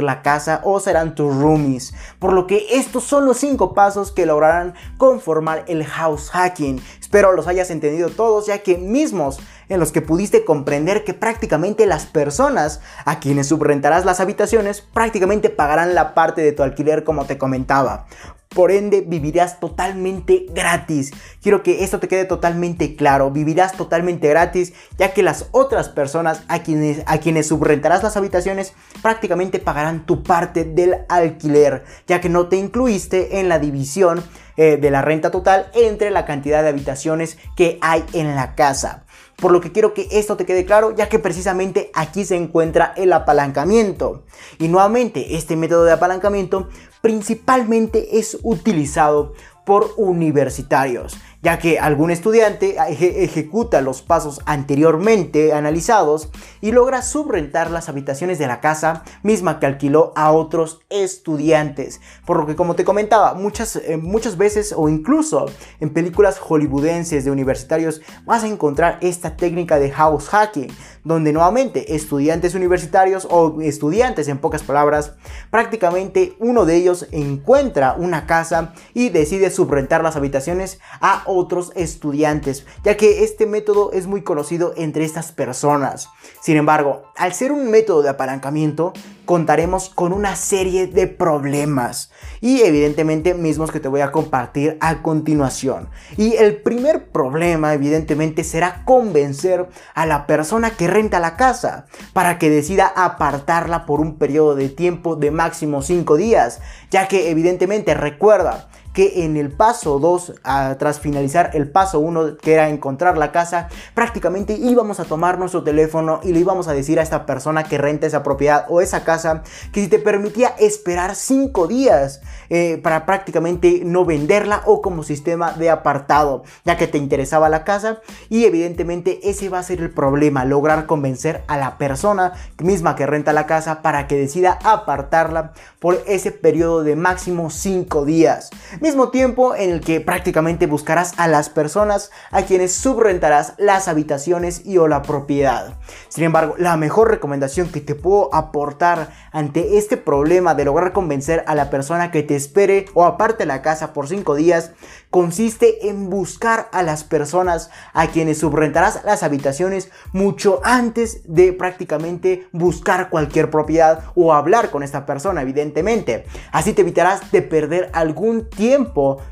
la 0.01 0.23
casa 0.23 0.61
o 0.63 0.79
serán 0.79 1.13
tus 1.13 1.35
roomies. 1.35 1.93
Por 2.17 2.33
lo 2.33 2.47
que 2.47 2.65
estos 2.71 3.03
son 3.03 3.25
los 3.25 3.37
5 3.37 3.75
pasos 3.75 4.11
que 4.11 4.25
lograrán 4.25 4.73
conformar 4.97 5.65
el 5.67 5.85
house 5.85 6.29
hacking. 6.31 6.81
Espero 6.99 7.33
los 7.33 7.47
hayas 7.47 7.69
entendido 7.69 8.09
todos 8.09 8.47
ya 8.47 8.63
que 8.63 8.77
mismos 8.77 9.39
en 9.69 9.79
los 9.79 9.91
que 9.91 10.01
pudiste 10.01 10.45
comprender 10.45 11.03
que 11.03 11.13
prácticamente 11.13 11.85
las 11.85 12.05
personas 12.05 12.81
a 13.05 13.19
quienes 13.19 13.47
subrentarás 13.47 14.05
las 14.05 14.19
habitaciones 14.19 14.81
prácticamente 14.81 15.49
pagarán 15.49 15.93
la 15.95 16.13
parte 16.13 16.41
de 16.41 16.51
tu 16.51 16.63
alquiler 16.63 17.03
como 17.03 17.25
te 17.25 17.37
comentaba. 17.37 18.07
Por 18.53 18.71
ende, 18.71 19.01
vivirás 19.01 19.59
totalmente 19.59 20.45
gratis. 20.53 21.11
Quiero 21.41 21.63
que 21.63 21.83
esto 21.83 21.99
te 21.99 22.07
quede 22.07 22.25
totalmente 22.25 22.95
claro. 22.95 23.31
Vivirás 23.31 23.75
totalmente 23.75 24.27
gratis, 24.27 24.73
ya 24.97 25.13
que 25.13 25.23
las 25.23 25.47
otras 25.51 25.89
personas 25.89 26.43
a 26.47 26.61
quienes, 26.61 27.01
a 27.05 27.17
quienes 27.17 27.47
subrentarás 27.47 28.03
las 28.03 28.17
habitaciones 28.17 28.73
prácticamente 29.01 29.59
pagarán 29.59 30.05
tu 30.05 30.23
parte 30.23 30.63
del 30.63 30.97
alquiler, 31.09 31.83
ya 32.07 32.21
que 32.21 32.29
no 32.29 32.47
te 32.47 32.57
incluiste 32.57 33.39
en 33.39 33.49
la 33.49 33.59
división 33.59 34.23
eh, 34.55 34.77
de 34.77 34.91
la 34.91 35.01
renta 35.01 35.31
total 35.31 35.71
entre 35.73 36.11
la 36.11 36.25
cantidad 36.25 36.61
de 36.61 36.69
habitaciones 36.69 37.39
que 37.55 37.79
hay 37.81 38.03
en 38.13 38.35
la 38.35 38.53
casa. 38.53 39.03
Por 39.37 39.51
lo 39.51 39.61
que 39.61 39.71
quiero 39.71 39.95
que 39.95 40.07
esto 40.11 40.37
te 40.37 40.45
quede 40.45 40.63
claro, 40.63 40.95
ya 40.95 41.09
que 41.09 41.17
precisamente 41.17 41.89
aquí 41.95 42.23
se 42.23 42.35
encuentra 42.35 42.93
el 42.95 43.13
apalancamiento. 43.13 44.23
Y 44.59 44.67
nuevamente, 44.67 45.35
este 45.35 45.55
método 45.55 45.85
de 45.85 45.93
apalancamiento 45.93 46.69
principalmente 47.03 48.17
es 48.17 48.37
utilizado 48.43 49.33
por 49.65 49.91
universitarios 49.97 51.17
ya 51.43 51.59
que 51.59 51.77
algún 51.77 52.09
estudiante 52.09 52.77
ejecuta 52.87 53.81
los 53.81 54.01
pasos 54.01 54.39
anteriormente 54.45 55.51
analizados 55.51 56.29
y 56.61 56.71
logra 56.71 57.01
subrentar 57.01 57.69
las 57.69 57.89
habitaciones 57.89 58.39
de 58.39 58.47
la 58.47 58.61
casa 58.61 59.03
misma 59.23 59.59
que 59.59 59.65
alquiló 59.65 60.13
a 60.15 60.31
otros 60.31 60.79
estudiantes. 60.89 61.99
Por 62.25 62.37
lo 62.37 62.47
que 62.47 62.55
como 62.55 62.75
te 62.75 62.85
comentaba, 62.85 63.33
muchas, 63.33 63.75
eh, 63.75 63.97
muchas 63.97 64.37
veces 64.37 64.73
o 64.75 64.87
incluso 64.87 65.47
en 65.81 65.91
películas 65.93 66.39
hollywoodenses 66.39 67.25
de 67.25 67.31
universitarios 67.31 68.01
vas 68.23 68.45
a 68.45 68.47
encontrar 68.47 68.97
esta 69.01 69.35
técnica 69.35 69.79
de 69.79 69.91
house 69.91 70.29
hacking, 70.29 70.71
donde 71.03 71.33
nuevamente 71.33 71.95
estudiantes 71.95 72.55
universitarios 72.55 73.27
o 73.29 73.61
estudiantes 73.61 74.27
en 74.27 74.37
pocas 74.37 74.63
palabras, 74.63 75.13
prácticamente 75.51 76.35
uno 76.39 76.65
de 76.65 76.75
ellos 76.75 77.07
encuentra 77.11 77.95
una 77.97 78.25
casa 78.25 78.73
y 78.93 79.09
decide 79.09 79.49
subrentar 79.49 80.03
las 80.03 80.15
habitaciones 80.15 80.79
a 81.01 81.23
otros 81.25 81.71
estudiantes, 81.75 82.65
ya 82.83 82.97
que 82.97 83.23
este 83.23 83.45
método 83.45 83.91
es 83.91 84.07
muy 84.07 84.23
conocido 84.23 84.73
entre 84.77 85.03
estas 85.05 85.31
personas. 85.31 86.09
Sin 86.41 86.57
embargo, 86.57 87.03
al 87.15 87.33
ser 87.33 87.51
un 87.51 87.69
método 87.69 88.01
de 88.01 88.09
apalancamiento, 88.09 88.93
contaremos 89.25 89.89
con 89.89 90.13
una 90.13 90.35
serie 90.35 90.87
de 90.87 91.07
problemas 91.07 92.11
y 92.41 92.61
evidentemente 92.61 93.33
mismos 93.33 93.71
que 93.71 93.79
te 93.79 93.87
voy 93.87 94.01
a 94.01 94.11
compartir 94.11 94.77
a 94.81 95.01
continuación. 95.01 95.89
Y 96.17 96.33
el 96.33 96.57
primer 96.61 97.09
problema 97.09 97.73
evidentemente 97.73 98.43
será 98.43 98.83
convencer 98.85 99.67
a 99.93 100.05
la 100.05 100.27
persona 100.27 100.71
que 100.71 100.87
renta 100.87 101.19
la 101.19 101.37
casa 101.37 101.85
para 102.13 102.37
que 102.37 102.49
decida 102.49 102.87
apartarla 102.87 103.85
por 103.85 104.01
un 104.01 104.17
periodo 104.17 104.55
de 104.55 104.69
tiempo 104.69 105.15
de 105.15 105.31
máximo 105.31 105.81
5 105.81 106.17
días, 106.17 106.59
ya 106.91 107.07
que 107.07 107.29
evidentemente 107.29 107.93
recuerda 107.93 108.67
que 108.93 109.25
en 109.25 109.37
el 109.37 109.51
paso 109.51 109.99
2, 109.99 110.35
tras 110.77 110.99
finalizar 110.99 111.51
el 111.53 111.69
paso 111.69 111.99
1, 111.99 112.37
que 112.37 112.53
era 112.53 112.69
encontrar 112.69 113.17
la 113.17 113.31
casa, 113.31 113.67
prácticamente 113.93 114.53
íbamos 114.53 114.99
a 114.99 115.05
tomar 115.05 115.39
nuestro 115.39 115.63
teléfono 115.63 116.19
y 116.23 116.31
le 116.31 116.39
íbamos 116.39 116.67
a 116.67 116.73
decir 116.73 116.99
a 116.99 117.03
esta 117.03 117.25
persona 117.25 117.63
que 117.63 117.77
renta 117.77 118.07
esa 118.07 118.23
propiedad 118.23 118.65
o 118.69 118.81
esa 118.81 119.03
casa 119.03 119.43
que 119.71 119.81
si 119.81 119.87
te 119.87 119.99
permitía 119.99 120.49
esperar 120.59 121.15
5 121.15 121.67
días 121.67 122.21
eh, 122.49 122.79
para 122.83 123.05
prácticamente 123.05 123.81
no 123.83 124.05
venderla 124.05 124.61
o 124.65 124.81
como 124.81 125.03
sistema 125.03 125.53
de 125.53 125.69
apartado, 125.69 126.43
ya 126.63 126.77
que 126.77 126.87
te 126.87 126.97
interesaba 126.97 127.49
la 127.49 127.63
casa 127.63 127.99
y 128.29 128.45
evidentemente 128.45 129.19
ese 129.23 129.49
va 129.49 129.59
a 129.59 129.63
ser 129.63 129.81
el 129.81 129.89
problema, 129.89 130.45
lograr 130.45 130.85
convencer 130.85 131.43
a 131.47 131.57
la 131.57 131.77
persona 131.77 132.33
misma 132.61 132.95
que 132.95 133.07
renta 133.07 133.33
la 133.33 133.47
casa 133.47 133.81
para 133.81 134.07
que 134.07 134.17
decida 134.17 134.59
apartarla 134.63 135.53
por 135.79 136.01
ese 136.05 136.31
periodo 136.31 136.83
de 136.83 136.95
máximo 136.95 137.49
5 137.49 138.05
días. 138.05 138.51
Mismo 138.83 139.11
tiempo 139.11 139.55
en 139.55 139.69
el 139.69 139.79
que 139.79 140.01
prácticamente 140.01 140.67
buscarás 140.67 141.13
a 141.15 141.29
las 141.29 141.47
personas 141.47 142.11
a 142.31 142.41
quienes 142.41 142.73
subrentarás 142.73 143.53
las 143.57 143.87
habitaciones 143.87 144.65
y 144.65 144.77
o 144.77 144.89
la 144.89 145.03
propiedad. 145.03 145.77
Sin 146.09 146.25
embargo, 146.25 146.55
la 146.57 146.75
mejor 146.75 147.09
recomendación 147.09 147.69
que 147.69 147.79
te 147.79 147.95
puedo 147.95 148.35
aportar 148.35 149.09
ante 149.31 149.77
este 149.77 149.95
problema 149.95 150.53
de 150.53 150.65
lograr 150.65 150.91
convencer 150.91 151.45
a 151.47 151.55
la 151.55 151.69
persona 151.69 152.11
que 152.11 152.23
te 152.23 152.35
espere 152.35 152.87
o 152.93 153.05
aparte 153.05 153.45
la 153.45 153.61
casa 153.61 153.93
por 153.93 154.09
5 154.09 154.35
días 154.35 154.71
consiste 155.09 155.87
en 155.87 156.09
buscar 156.09 156.67
a 156.73 156.83
las 156.83 157.05
personas 157.05 157.69
a 157.93 158.07
quienes 158.07 158.39
subrentarás 158.39 159.05
las 159.05 159.23
habitaciones 159.23 159.91
mucho 160.11 160.59
antes 160.65 161.21
de 161.23 161.53
prácticamente 161.53 162.49
buscar 162.51 163.09
cualquier 163.09 163.49
propiedad 163.49 164.03
o 164.13 164.33
hablar 164.33 164.71
con 164.71 164.83
esta 164.83 165.05
persona, 165.05 165.41
evidentemente. 165.41 166.25
Así 166.51 166.73
te 166.73 166.81
evitarás 166.81 167.31
de 167.31 167.43
perder 167.43 167.89
algún 167.93 168.49
tiempo 168.49 168.72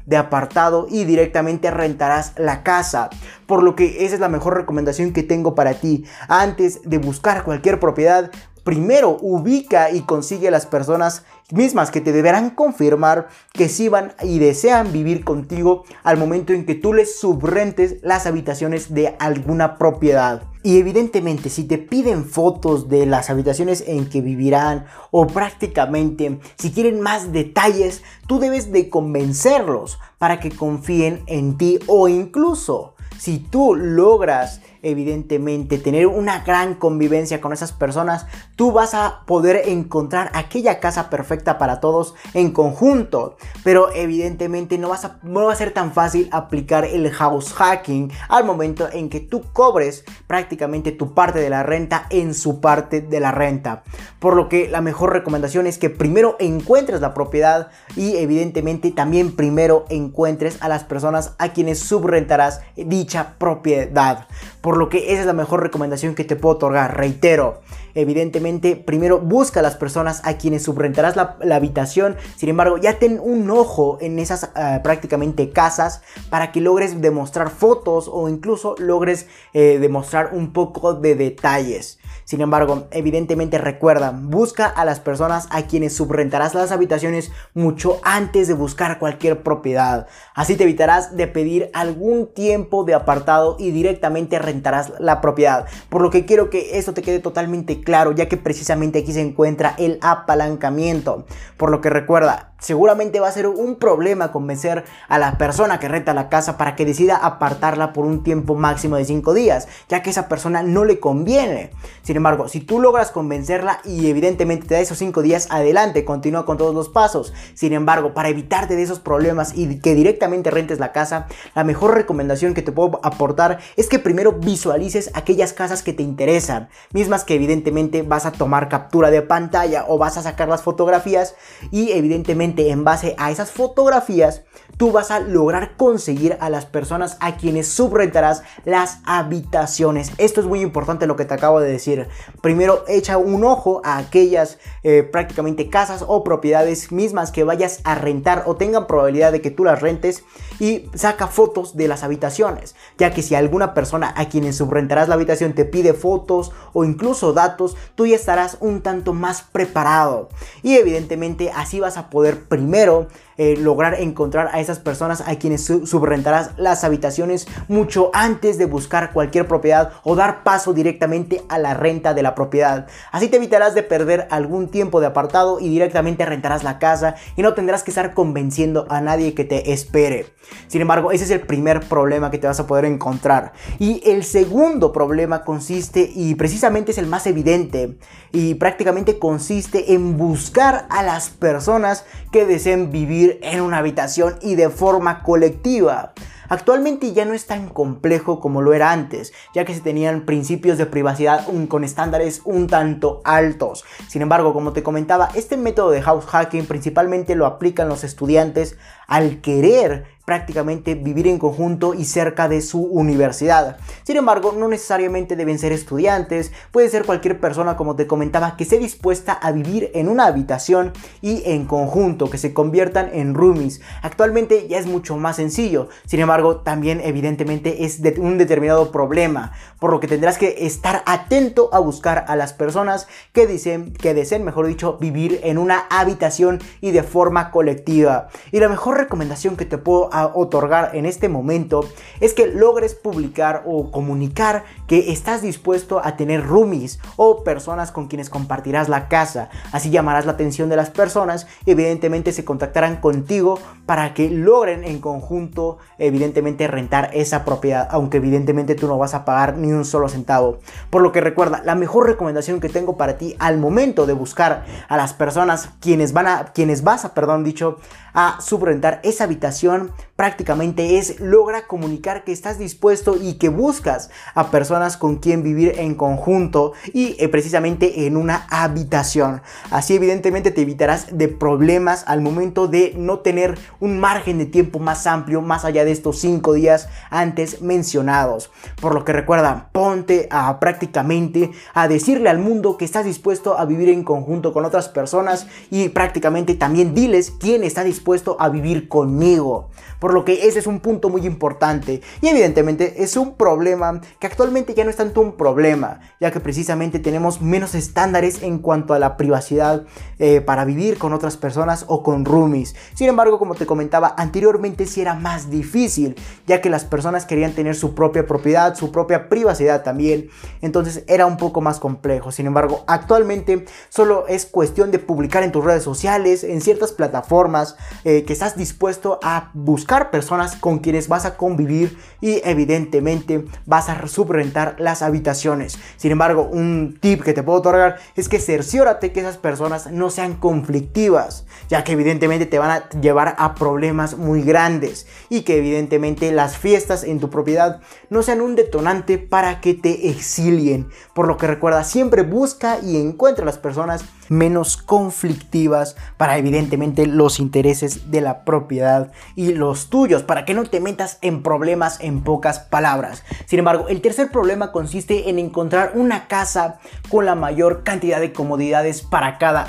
de 0.05 0.17
apartado 0.17 0.88
y 0.89 1.05
directamente 1.05 1.71
rentarás 1.71 2.33
la 2.38 2.63
casa. 2.63 3.10
Por 3.45 3.63
lo 3.63 3.75
que 3.75 4.05
esa 4.05 4.15
es 4.15 4.21
la 4.21 4.29
mejor 4.29 4.55
recomendación 4.55 5.13
que 5.13 5.24
tengo 5.24 5.55
para 5.55 5.74
ti. 5.74 6.05
Antes 6.27 6.81
de 6.83 6.98
buscar 7.00 7.43
cualquier 7.43 7.79
propiedad, 7.79 8.31
primero 8.63 9.17
ubica 9.21 9.91
y 9.91 10.01
consigue 10.01 10.47
a 10.47 10.51
las 10.51 10.65
personas 10.65 11.23
mismas 11.51 11.91
que 11.91 12.01
te 12.01 12.11
deberán 12.11 12.51
confirmar 12.51 13.27
que 13.53 13.69
sí 13.69 13.89
van 13.89 14.13
y 14.23 14.39
desean 14.39 14.91
vivir 14.91 15.23
contigo 15.23 15.83
al 16.03 16.17
momento 16.17 16.53
en 16.53 16.65
que 16.65 16.75
tú 16.75 16.93
les 16.93 17.19
subrentes 17.19 17.97
las 18.03 18.25
habitaciones 18.25 18.93
de 18.93 19.15
alguna 19.19 19.77
propiedad. 19.77 20.43
Y 20.63 20.77
evidentemente 20.77 21.49
si 21.49 21.63
te 21.63 21.79
piden 21.79 22.25
fotos 22.25 22.87
de 22.87 23.05
las 23.05 23.29
habitaciones 23.29 23.83
en 23.87 24.07
que 24.07 24.21
vivirán 24.21 24.85
o 25.09 25.25
prácticamente 25.27 26.39
si 26.55 26.71
quieren 26.71 27.01
más 27.01 27.31
detalles, 27.31 28.03
tú 28.27 28.39
debes 28.39 28.71
de 28.71 28.89
convencerlos 28.89 29.99
para 30.19 30.39
que 30.39 30.51
confíen 30.51 31.23
en 31.25 31.57
ti 31.57 31.79
o 31.87 32.07
incluso 32.07 32.93
si 33.17 33.39
tú 33.39 33.75
logras 33.75 34.61
evidentemente 34.83 35.77
tener 35.77 36.07
una 36.07 36.39
gran 36.43 36.75
convivencia 36.75 37.41
con 37.41 37.53
esas 37.53 37.71
personas, 37.71 38.25
tú 38.55 38.71
vas 38.71 38.93
a 38.93 39.23
poder 39.25 39.69
encontrar 39.69 40.31
aquella 40.33 40.79
casa 40.79 41.09
perfecta 41.09 41.57
para 41.57 41.79
todos 41.79 42.15
en 42.33 42.51
conjunto. 42.51 43.38
Pero 43.63 43.91
evidentemente 43.93 44.77
no, 44.77 44.89
vas 44.89 45.05
a, 45.05 45.19
no 45.23 45.45
va 45.45 45.53
a 45.53 45.55
ser 45.55 45.71
tan 45.71 45.91
fácil 45.93 46.29
aplicar 46.31 46.85
el 46.85 47.09
house 47.11 47.53
hacking 47.53 48.11
al 48.29 48.45
momento 48.45 48.88
en 48.91 49.09
que 49.09 49.19
tú 49.19 49.43
cobres 49.53 50.03
prácticamente 50.27 50.91
tu 50.91 51.13
parte 51.13 51.39
de 51.39 51.50
la 51.50 51.63
renta 51.63 52.07
en 52.09 52.33
su 52.33 52.61
parte 52.61 53.01
de 53.01 53.19
la 53.19 53.31
renta. 53.31 53.83
Por 54.19 54.35
lo 54.35 54.50
que 54.50 54.67
la 54.67 54.81
mejor 54.81 55.13
recomendación 55.13 55.67
es 55.67 55.77
que 55.77 55.89
primero 55.89 56.35
encuentres 56.39 57.01
la 57.01 57.13
propiedad 57.13 57.69
y 57.95 58.17
evidentemente 58.17 58.91
también 58.91 59.35
primero 59.35 59.85
encuentres 59.89 60.61
a 60.61 60.69
las 60.69 60.83
personas 60.83 61.33
a 61.38 61.50
quienes 61.53 61.79
subrentarás 61.79 62.61
dicha 62.75 63.35
propiedad. 63.38 64.27
Por 64.61 64.77
lo 64.77 64.89
que 64.89 65.11
esa 65.11 65.21
es 65.21 65.25
la 65.25 65.33
mejor 65.33 65.61
recomendación 65.61 66.15
que 66.15 66.23
te 66.23 66.35
puedo 66.35 66.55
otorgar. 66.55 66.95
Reitero, 66.95 67.61
evidentemente, 67.95 68.75
primero 68.75 69.19
busca 69.19 69.59
a 69.59 69.63
las 69.63 69.75
personas 69.75 70.21
a 70.23 70.37
quienes 70.37 70.63
subrentarás 70.63 71.15
la, 71.15 71.37
habitación. 71.51 72.15
Sin 72.35 72.49
embargo, 72.49 72.77
ya 72.77 72.99
ten 72.99 73.19
un 73.21 73.49
ojo 73.49 73.97
en 74.01 74.19
esas 74.19 74.51
ah, 74.55 74.81
prácticamente 74.83 75.49
casas 75.49 76.01
para 76.29 76.51
que 76.51 76.61
logres 76.61 77.01
demostrar 77.01 77.49
fotos 77.49 78.07
o 78.11 78.29
incluso 78.29 78.75
logres 78.77 79.27
eh, 79.53 79.79
demostrar 79.79 80.31
un 80.33 80.53
poco 80.53 80.93
de 80.93 81.15
detalles. 81.15 82.00
Sin 82.31 82.39
embargo, 82.39 82.88
evidentemente 82.91 83.57
recuerda, 83.57 84.17
busca 84.17 84.65
a 84.65 84.85
las 84.85 85.01
personas 85.01 85.50
a 85.51 85.63
quienes 85.63 85.93
subrentarás 85.93 86.55
las 86.55 86.71
habitaciones 86.71 87.29
mucho 87.53 88.00
antes 88.03 88.47
de 88.47 88.53
buscar 88.53 89.00
cualquier 89.00 89.43
propiedad. 89.43 90.07
Así 90.33 90.55
te 90.55 90.63
evitarás 90.63 91.17
de 91.17 91.27
pedir 91.27 91.69
algún 91.73 92.33
tiempo 92.33 92.85
de 92.85 92.93
apartado 92.93 93.57
y 93.59 93.71
directamente 93.71 94.39
rentarás 94.39 94.94
la 94.98 95.20
propiedad. 95.20 95.65
Por 95.89 96.01
lo 96.01 96.09
que 96.09 96.25
quiero 96.25 96.50
que 96.50 96.77
esto 96.77 96.94
te 96.94 97.01
quede 97.01 97.20
totalmente 97.20 97.81
claro, 97.81 98.13
ya 98.13 98.29
que 98.29 98.37
precisamente 98.37 99.00
aquí 99.00 99.11
se 99.11 99.20
encuentra 99.20 99.75
el 99.77 100.00
apalancamiento. 100.01 101.25
Por 101.57 101.70
lo 101.70 101.81
que 101.81 101.89
recuerda, 101.89 102.53
seguramente 102.59 103.20
va 103.20 103.27
a 103.27 103.33
ser 103.33 103.48
un 103.48 103.75
problema 103.75 104.31
convencer 104.31 104.85
a 105.09 105.20
la 105.20 105.37
persona 105.37 105.79
que 105.79 105.89
renta 105.89 106.13
la 106.13 106.29
casa 106.29 106.57
para 106.57 106.77
que 106.77 106.85
decida 106.85 107.17
apartarla 107.17 107.91
por 107.91 108.05
un 108.05 108.24
tiempo 108.24 108.55
máximo 108.55 108.96
de 108.96 109.03
5 109.03 109.33
días, 109.33 109.67
ya 109.89 110.01
que 110.01 110.11
esa 110.11 110.29
persona 110.29 110.63
no 110.63 110.85
le 110.85 111.01
conviene. 111.01 111.72
Sin 112.03 112.21
embargo, 112.22 112.48
si 112.48 112.60
tú 112.60 112.79
logras 112.79 113.12
convencerla 113.12 113.81
y 113.84 114.07
evidentemente 114.07 114.68
te 114.68 114.75
da 114.75 114.79
esos 114.79 115.00
5 115.00 115.22
días, 115.24 115.48
adelante, 115.50 116.05
continúa 116.05 116.46
con 116.46 116.57
todos 116.57 116.75
los 116.75 116.88
pasos. 116.88 117.34
Sin 117.55 117.74
embargo, 117.74 118.14
para 118.14 118.29
evitarte 118.29 118.75
de 118.75 118.84
esos 118.84 119.00
problemas 119.00 119.57
y 119.57 119.79
que 119.79 119.96
directamente 119.96 120.51
rentes 120.51 120.79
la 120.79 120.92
casa, 120.92 121.27
la 121.55 121.64
mejor 121.64 121.96
recomendación 121.96 122.53
que 122.53 122.62
te 122.62 122.72
puedo 122.72 123.00
aportar 123.03 123.60
es 123.75 123.90
que 123.90 124.00
primero 124.00 124.34
visualices 124.34 125.10
aquellas 125.16 125.53
casas 125.53 125.81
que 125.81 125.94
te 125.94 126.03
interesan, 126.03 126.70
mismas 126.94 127.24
que 127.24 127.36
evidentemente 127.36 128.03
vas 128.03 128.25
a 128.25 128.31
tomar 128.31 128.70
captura 128.70 129.10
de 129.10 129.24
pantalla 129.24 129.86
o 129.88 129.98
vas 129.98 130.18
a 130.18 130.22
sacar 130.22 130.48
las 130.48 130.62
fotografías 130.62 131.36
y 131.72 131.92
evidentemente 131.92 132.70
en 132.70 132.84
base 132.84 133.16
a 133.18 133.31
esas 133.31 133.51
fotografías, 133.51 134.44
tú 134.77 134.92
vas 134.92 135.12
a 135.12 135.20
lograr 135.20 135.75
conseguir 135.77 136.38
a 136.40 136.50
las 136.50 136.66
personas 136.66 137.18
a 137.20 137.38
quienes 137.38 137.68
subrentarás 137.68 138.44
las 138.66 139.00
habitaciones. 139.05 140.12
Esto 140.18 140.42
es 140.42 140.48
muy 140.48 140.62
importante 140.62 141.07
lo 141.07 141.16
que 141.16 141.25
te 141.25 141.34
acabo 141.34 141.60
de 141.60 141.72
decir. 141.72 142.00
Primero, 142.42 142.83
echa 142.87 143.18
un 143.18 143.44
ojo 143.44 143.81
a 143.83 143.98
aquellas 143.98 144.57
eh, 144.83 145.03
prácticamente 145.03 145.70
casas 145.70 146.03
o 146.07 146.24
propiedades 146.24 146.92
mismas 146.92 147.31
que 147.31 147.44
vayas 147.44 147.81
a 147.83 147.96
rentar 147.96 148.44
o 148.46 148.55
tengan 148.55 148.87
probabilidad 148.87 149.31
de 149.31 149.42
que 149.42 149.51
tú 149.51 149.64
las 149.64 149.81
rentes 149.81 150.24
y 150.59 150.90
saca 150.94 151.27
fotos 151.27 151.75
de 151.75 151.87
las 151.87 152.03
habitaciones, 152.03 152.75
ya 152.98 153.11
que 153.11 153.22
si 153.22 153.35
alguna 153.35 153.74
persona 153.74 154.14
a 154.16 154.29
quienes 154.29 154.57
subrentarás 154.57 155.07
la 155.07 155.16
habitación 155.16 155.53
te 155.53 155.66
pide 155.66 155.94
fotos 155.94 156.51
o 156.74 156.83
incluso 156.83 157.33
datos, 157.33 157.75
tú 157.96 158.05
ya 158.05 158.16
estarás 158.16 158.57
un 158.59 158.81
tanto 158.81 159.14
más 159.14 159.42
preparado. 159.42 160.29
Y 160.61 160.75
evidentemente 160.75 161.51
así 161.51 161.79
vas 161.79 161.98
a 161.98 162.09
poder 162.09 162.44
primero 162.44 163.07
eh, 163.37 163.55
lograr 163.57 163.96
encontrar 163.96 164.50
a 164.53 164.59
esas 164.59 164.79
personas 164.79 165.24
a 165.25 165.35
quienes 165.35 165.63
subrentarás 165.63 166.51
las 166.57 166.83
habitaciones 166.83 167.48
mucho 167.67 168.11
antes 168.13 168.57
de 168.57 168.65
buscar 168.65 169.13
cualquier 169.13 169.48
propiedad 169.48 169.94
o 170.03 170.15
dar 170.15 170.44
paso 170.44 170.74
directamente 170.74 171.41
a 171.50 171.57
la 171.57 171.74
renta 171.74 172.13
de 172.13 172.24
la 172.24 172.35
propiedad. 172.35 172.87
Así 173.11 173.27
te 173.27 173.37
evitarás 173.37 173.75
de 173.75 173.83
perder 173.83 174.27
algún 174.31 174.70
tiempo 174.70 175.00
de 175.00 175.07
apartado 175.07 175.59
y 175.59 175.70
directamente 175.70 176.25
rentarás 176.25 176.63
la 176.63 176.79
casa 176.79 177.15
y 177.35 177.41
no 177.41 177.53
tendrás 177.53 177.83
que 177.83 177.91
estar 177.91 178.13
convenciendo 178.13 178.85
a 178.89 179.01
nadie 179.01 179.33
que 179.33 179.44
te 179.44 179.72
espere. 179.72 180.27
Sin 180.67 180.81
embargo, 180.81 181.11
ese 181.11 181.24
es 181.24 181.31
el 181.31 181.41
primer 181.41 181.81
problema 181.81 182.31
que 182.31 182.37
te 182.37 182.48
vas 182.48 182.59
a 182.59 182.67
poder 182.67 182.85
encontrar. 182.85 183.53
Y 183.79 184.01
el 184.09 184.24
segundo 184.24 184.91
problema 184.91 185.44
consiste, 185.44 186.11
y 186.13 186.35
precisamente 186.35 186.91
es 186.91 186.98
el 186.98 187.07
más 187.07 187.27
evidente, 187.27 187.98
y 188.31 188.55
prácticamente 188.55 189.20
consiste 189.20 189.94
en 189.94 190.17
buscar 190.17 190.87
a 190.89 191.03
las 191.03 191.29
personas 191.29 192.05
que 192.31 192.46
deseen 192.46 192.91
vivir 192.91 193.21
en 193.42 193.62
una 193.62 193.77
habitación 193.77 194.38
y 194.42 194.55
de 194.55 194.70
forma 194.70 195.24
colectiva. 195.24 196.14
Actualmente 196.51 197.14
ya 197.14 197.24
no 197.24 197.34
es 197.34 197.48
tan 197.48 197.70
complejo 197.70 198.42
como 198.42 198.62
lo 198.62 198.74
era 198.74 198.92
antes, 198.92 199.31
ya 199.53 199.64
que 199.64 199.74
se 199.74 199.79
tenían 199.79 200.25
principios 200.25 200.77
de 200.77 200.86
privacidad 200.86 201.48
con 201.70 201.86
estándares 201.86 202.42
un 202.44 202.68
tanto 202.68 203.22
altos. 203.24 203.86
Sin 204.10 204.22
embargo, 204.22 204.51
como 204.51 204.74
te 204.74 204.84
comentaba, 204.84 205.29
este 205.34 205.55
método 205.55 205.92
de 205.92 206.01
house 206.01 206.25
hacking 206.25 206.66
principalmente 206.66 207.36
lo 207.36 207.46
aplican 207.46 207.88
los 207.88 208.03
estudiantes 208.03 208.77
al 209.07 209.40
querer 209.40 210.05
prácticamente 210.31 210.96
vivir 210.96 211.27
en 211.27 211.37
conjunto 211.37 211.94
y 211.94 212.05
cerca 212.05 212.48
de 212.48 212.61
su 212.61 212.83
universidad. 212.83 213.75
Sin 214.03 214.15
embargo, 214.15 214.55
no 214.57 214.70
necesariamente 214.70 215.35
deben 215.35 215.59
ser 215.59 215.74
estudiantes, 215.74 216.53
puede 216.72 216.87
ser 216.87 217.03
cualquier 217.03 217.41
persona, 217.41 217.75
como 217.75 217.98
te 217.98 218.07
comentaba, 218.07 218.55
que 218.55 218.63
esté 218.63 218.79
dispuesta 218.79 219.33
a 219.33 219.51
vivir 219.51 219.91
en 219.94 220.07
una 220.07 220.27
habitación 220.27 220.94
y 221.22 221.44
en 221.46 221.65
conjunto, 221.65 222.29
que 222.29 222.37
se 222.37 222.53
conviertan 222.53 223.09
en 223.11 223.33
roomies. 223.33 223.81
Actualmente 224.03 224.70
ya 224.70 224.79
es 224.79 224.85
mucho 224.85 225.17
más 225.17 225.35
sencillo, 225.35 225.89
sin 226.05 226.22
embargo, 226.22 226.61
también 226.61 227.01
evidentemente 227.03 227.83
es 227.83 228.01
de 228.01 228.15
un 228.17 228.37
determinado 228.37 228.89
problema, 228.89 229.51
por 229.79 229.91
lo 229.91 230.00
que 230.00 230.07
tendrás 230.07 230.37
que 230.37 230.65
estar 230.65 231.03
atento 231.07 231.70
a 231.74 231.79
buscar 231.79 232.24
a 232.29 232.37
las 232.37 232.53
personas 232.53 233.09
que, 233.33 233.48
dicen, 233.48 233.91
que 233.91 234.13
deseen, 234.13 234.46
mejor 234.46 234.67
dicho, 234.67 234.98
vivir 234.98 235.41
en 235.44 235.57
una 235.57 235.87
habitación 235.89 236.59
y 236.79 236.91
de 236.91 237.03
forma 237.03 237.51
colectiva. 237.51 238.29
Y 238.53 238.61
la 238.61 238.70
mejor 238.70 238.98
recomendación 238.98 239.57
que 239.57 239.65
te 239.65 239.77
puedo 239.77 240.09
otorgar 240.27 240.96
en 240.96 241.05
este 241.05 241.29
momento 241.29 241.86
es 242.20 242.34
que 242.34 242.48
logres 242.48 242.96
publicar 242.96 243.64
o 243.66 243.92
comunicar 243.92 244.66
que 244.91 245.13
estás 245.13 245.41
dispuesto 245.41 246.01
a 246.03 246.17
tener 246.17 246.45
roomies 246.45 246.99
o 247.15 247.45
personas 247.45 247.93
con 247.93 248.09
quienes 248.09 248.29
compartirás 248.29 248.89
la 248.89 249.07
casa. 249.07 249.47
Así 249.71 249.89
llamarás 249.89 250.25
la 250.25 250.33
atención 250.33 250.67
de 250.67 250.75
las 250.75 250.89
personas 250.89 251.47
evidentemente 251.65 252.33
se 252.33 252.43
contactarán 252.43 252.97
contigo 252.97 253.57
para 253.85 254.13
que 254.13 254.29
logren 254.29 254.83
en 254.83 254.99
conjunto 254.99 255.77
evidentemente 255.97 256.67
rentar 256.67 257.09
esa 257.13 257.45
propiedad, 257.45 257.87
aunque 257.89 258.17
evidentemente 258.17 258.75
tú 258.75 258.87
no 258.87 258.97
vas 258.97 259.13
a 259.13 259.23
pagar 259.23 259.55
ni 259.55 259.71
un 259.71 259.85
solo 259.85 260.09
centavo. 260.09 260.59
Por 260.89 261.01
lo 261.01 261.13
que 261.13 261.21
recuerda, 261.21 261.61
la 261.63 261.75
mejor 261.75 262.07
recomendación 262.07 262.59
que 262.59 262.67
tengo 262.67 262.97
para 262.97 263.17
ti 263.17 263.37
al 263.39 263.59
momento 263.59 264.05
de 264.05 264.11
buscar 264.11 264.65
a 264.89 264.97
las 264.97 265.13
personas 265.13 265.69
quienes 265.79 266.11
van 266.11 266.27
a 266.27 266.45
quienes 266.53 266.83
vas 266.83 267.05
a, 267.05 267.13
perdón, 267.13 267.45
dicho, 267.45 267.77
a 268.13 268.41
subrentar 268.41 268.99
esa 269.03 269.23
habitación 269.23 269.91
prácticamente 270.17 270.97
es 270.97 271.19
logra 271.21 271.65
comunicar 271.65 272.25
que 272.25 272.33
estás 272.33 272.57
dispuesto 272.59 273.15
y 273.15 273.35
que 273.35 273.47
buscas 273.47 274.09
a 274.35 274.51
personas 274.51 274.80
con 274.98 275.17
quien 275.17 275.44
vivir 275.44 275.75
en 275.77 275.96
conjunto 275.96 276.74
y 276.94 277.15
eh, 277.20 277.29
precisamente 277.29 278.07
en 278.07 278.17
una 278.17 278.48
habitación. 278.50 279.41
Así 279.70 279.96
evidentemente 279.96 280.50
te 280.50 280.61
evitarás 280.61 281.15
de 281.15 281.27
problemas 281.27 282.03
al 282.07 282.22
momento 282.22 282.67
de 282.67 282.94
no 282.98 283.20
tener 283.20 283.57
un 283.79 284.00
margen 284.00 284.39
de 284.39 284.46
tiempo 284.48 284.79
más 284.79 285.05
amplio 285.05 285.41
más 285.41 285.65
allá 285.65 285.85
de 285.85 285.91
estos 285.91 286.20
cinco 286.20 286.53
días 286.53 286.89
antes 287.11 287.61
mencionados. 287.61 288.51
Por 288.81 288.96
lo 288.96 289.05
que 289.05 289.13
recuerda, 289.13 289.70
ponte 289.72 290.27
a 290.31 290.59
prácticamente 290.59 291.51
a 291.74 291.87
decirle 291.87 292.29
al 292.29 292.39
mundo 292.39 292.77
que 292.77 292.85
estás 292.85 293.05
dispuesto 293.05 293.59
a 293.59 293.65
vivir 293.65 293.89
en 293.89 294.03
conjunto 294.03 294.53
con 294.53 294.65
otras 294.65 294.89
personas 294.89 295.46
y 295.70 295.89
prácticamente 295.89 296.55
también 296.55 296.96
diles 296.96 297.31
quién 297.39 297.63
está 297.63 297.83
dispuesto 297.83 298.37
a 298.39 298.50
vivir 298.50 298.87
conmigo. 298.87 299.70
Por 300.00 300.13
lo 300.13 300.25
que 300.25 300.48
ese 300.48 300.57
es 300.57 300.67
un 300.67 300.79
punto 300.79 301.09
muy 301.09 301.27
importante. 301.27 302.01
Y 302.22 302.27
evidentemente 302.27 303.03
es 303.03 303.15
un 303.17 303.35
problema 303.35 304.01
que 304.20 304.27
actualmente 304.27 304.71
ya 304.74 304.84
no 304.84 304.90
es 304.90 304.96
tanto 304.96 305.22
un 305.22 305.34
problema, 305.34 306.00
ya 306.20 306.31
que 306.31 306.40
precisamente 306.40 307.00
tenemos 307.00 307.42
menos 307.42 307.75
estándares 307.75 308.44
en 308.44 308.60
cuanto 308.60 308.94
a 308.94 309.00
la 309.00 309.18
privacidad 309.18 309.84
eh, 310.20 310.42
para 310.42 310.66
vivir 310.66 310.98
con 310.98 311.14
otras 311.14 311.38
personas 311.38 311.86
o 311.88 312.03
con 312.03 312.25
roomies. 312.25 312.75
Sin 312.94 313.07
embargo, 313.07 313.40
como 313.40 313.55
te 313.55 313.66
comentaba 313.66 314.14
anteriormente, 314.18 314.86
sí 314.86 315.01
era 315.01 315.16
más 315.16 315.50
difícil, 315.50 316.16
ya 316.48 316.62
que 316.62 316.70
las 316.70 316.86
personas 316.86 317.25
querían 317.25 317.53
tener 317.53 317.75
su 317.75 317.96
propia 317.96 318.25
propiedad, 318.25 318.75
su 318.75 318.92
propia 318.92 319.29
privacidad 319.29 319.84
también. 319.84 320.29
Entonces 320.62 321.03
era 321.07 321.25
un 321.25 321.38
poco 321.38 321.62
más 321.62 321.79
complejo. 321.79 322.31
Sin 322.31 322.48
embargo, 322.48 322.84
actualmente 322.88 323.66
solo 323.90 324.27
es 324.27 324.46
cuestión 324.46 324.92
de 324.92 325.00
publicar 325.00 325.44
en 325.44 325.51
tus 325.51 325.64
redes 325.64 325.84
sociales, 325.84 326.44
en 326.44 326.62
ciertas 326.62 326.92
plataformas, 326.92 327.75
eh, 328.03 328.24
que 328.24 328.34
estás 328.34 328.55
dispuesto 328.55 329.20
a 329.24 329.51
buscar 329.53 330.12
personas 330.12 330.55
con 330.55 330.79
quienes 330.79 331.07
vas 331.07 331.25
a 331.25 331.36
convivir 331.38 331.98
y 332.20 332.42
evidentemente 332.44 333.46
vas 333.66 333.90
a 333.90 334.07
subrentar 334.07 334.60
las 334.77 335.01
habitaciones. 335.01 335.77
Sin 335.97 336.11
embargo, 336.11 336.43
un 336.43 336.97
tip 337.00 337.24
que 337.24 337.33
te 337.33 337.43
puedo 337.43 337.59
otorgar 337.59 337.97
es 338.15 338.29
que 338.29 338.39
cerciórate 338.39 339.11
que 339.11 339.19
esas 339.21 339.37
personas 339.37 339.91
no 339.91 340.09
sean 340.09 340.35
conflictivas, 340.35 341.45
ya 341.69 341.83
que 341.83 341.93
evidentemente 341.93 342.45
te 342.45 342.59
van 342.59 342.71
a 342.71 342.89
llevar 343.00 343.35
a 343.37 343.55
problemas 343.55 344.17
muy 344.17 344.41
grandes 344.43 345.07
y 345.29 345.41
que 345.41 345.57
evidentemente 345.57 346.31
las 346.31 346.57
fiestas 346.57 347.03
en 347.03 347.19
tu 347.19 347.29
propiedad 347.29 347.81
no 348.09 348.24
sean 348.24 348.41
un 348.41 348.55
detonante 348.55 349.17
para 349.17 349.61
que 349.61 349.74
te 349.74 350.09
exilien. 350.09 350.89
Por 351.13 351.27
lo 351.27 351.37
que 351.37 351.47
recuerda, 351.47 351.83
siempre 351.83 352.24
busca 352.24 352.79
y 352.79 352.97
encuentra 352.97 353.45
las 353.45 353.57
personas 353.57 354.03
menos 354.31 354.77
conflictivas 354.77 355.98
para 356.15 356.37
evidentemente 356.37 357.05
los 357.05 357.41
intereses 357.41 358.11
de 358.11 358.22
la 358.22 358.46
propiedad 358.46 359.11
y 359.35 359.51
los 359.53 359.89
tuyos, 359.89 360.24
para 360.24 360.46
que 360.46 360.53
no 360.53 360.63
te 360.63 360.79
metas 360.79 361.17
en 361.22 361.44
problemas 361.44 362.00
en 362.00 362.24
pocas 362.24 362.59
palabras. 362.59 363.24
Sin 363.46 363.59
embargo, 363.59 363.89
el 363.89 364.00
tercer 364.00 364.31
problema 364.31 364.72
consiste 364.72 365.29
en 365.29 365.37
encontrar 365.37 365.91
una 365.96 366.29
casa 366.29 366.79
con 367.09 367.25
la 367.25 367.35
mayor 367.35 367.83
cantidad 367.83 368.22
de 368.22 368.31
comodidades 368.31 369.01
para 369.01 369.37
cada 369.37 369.63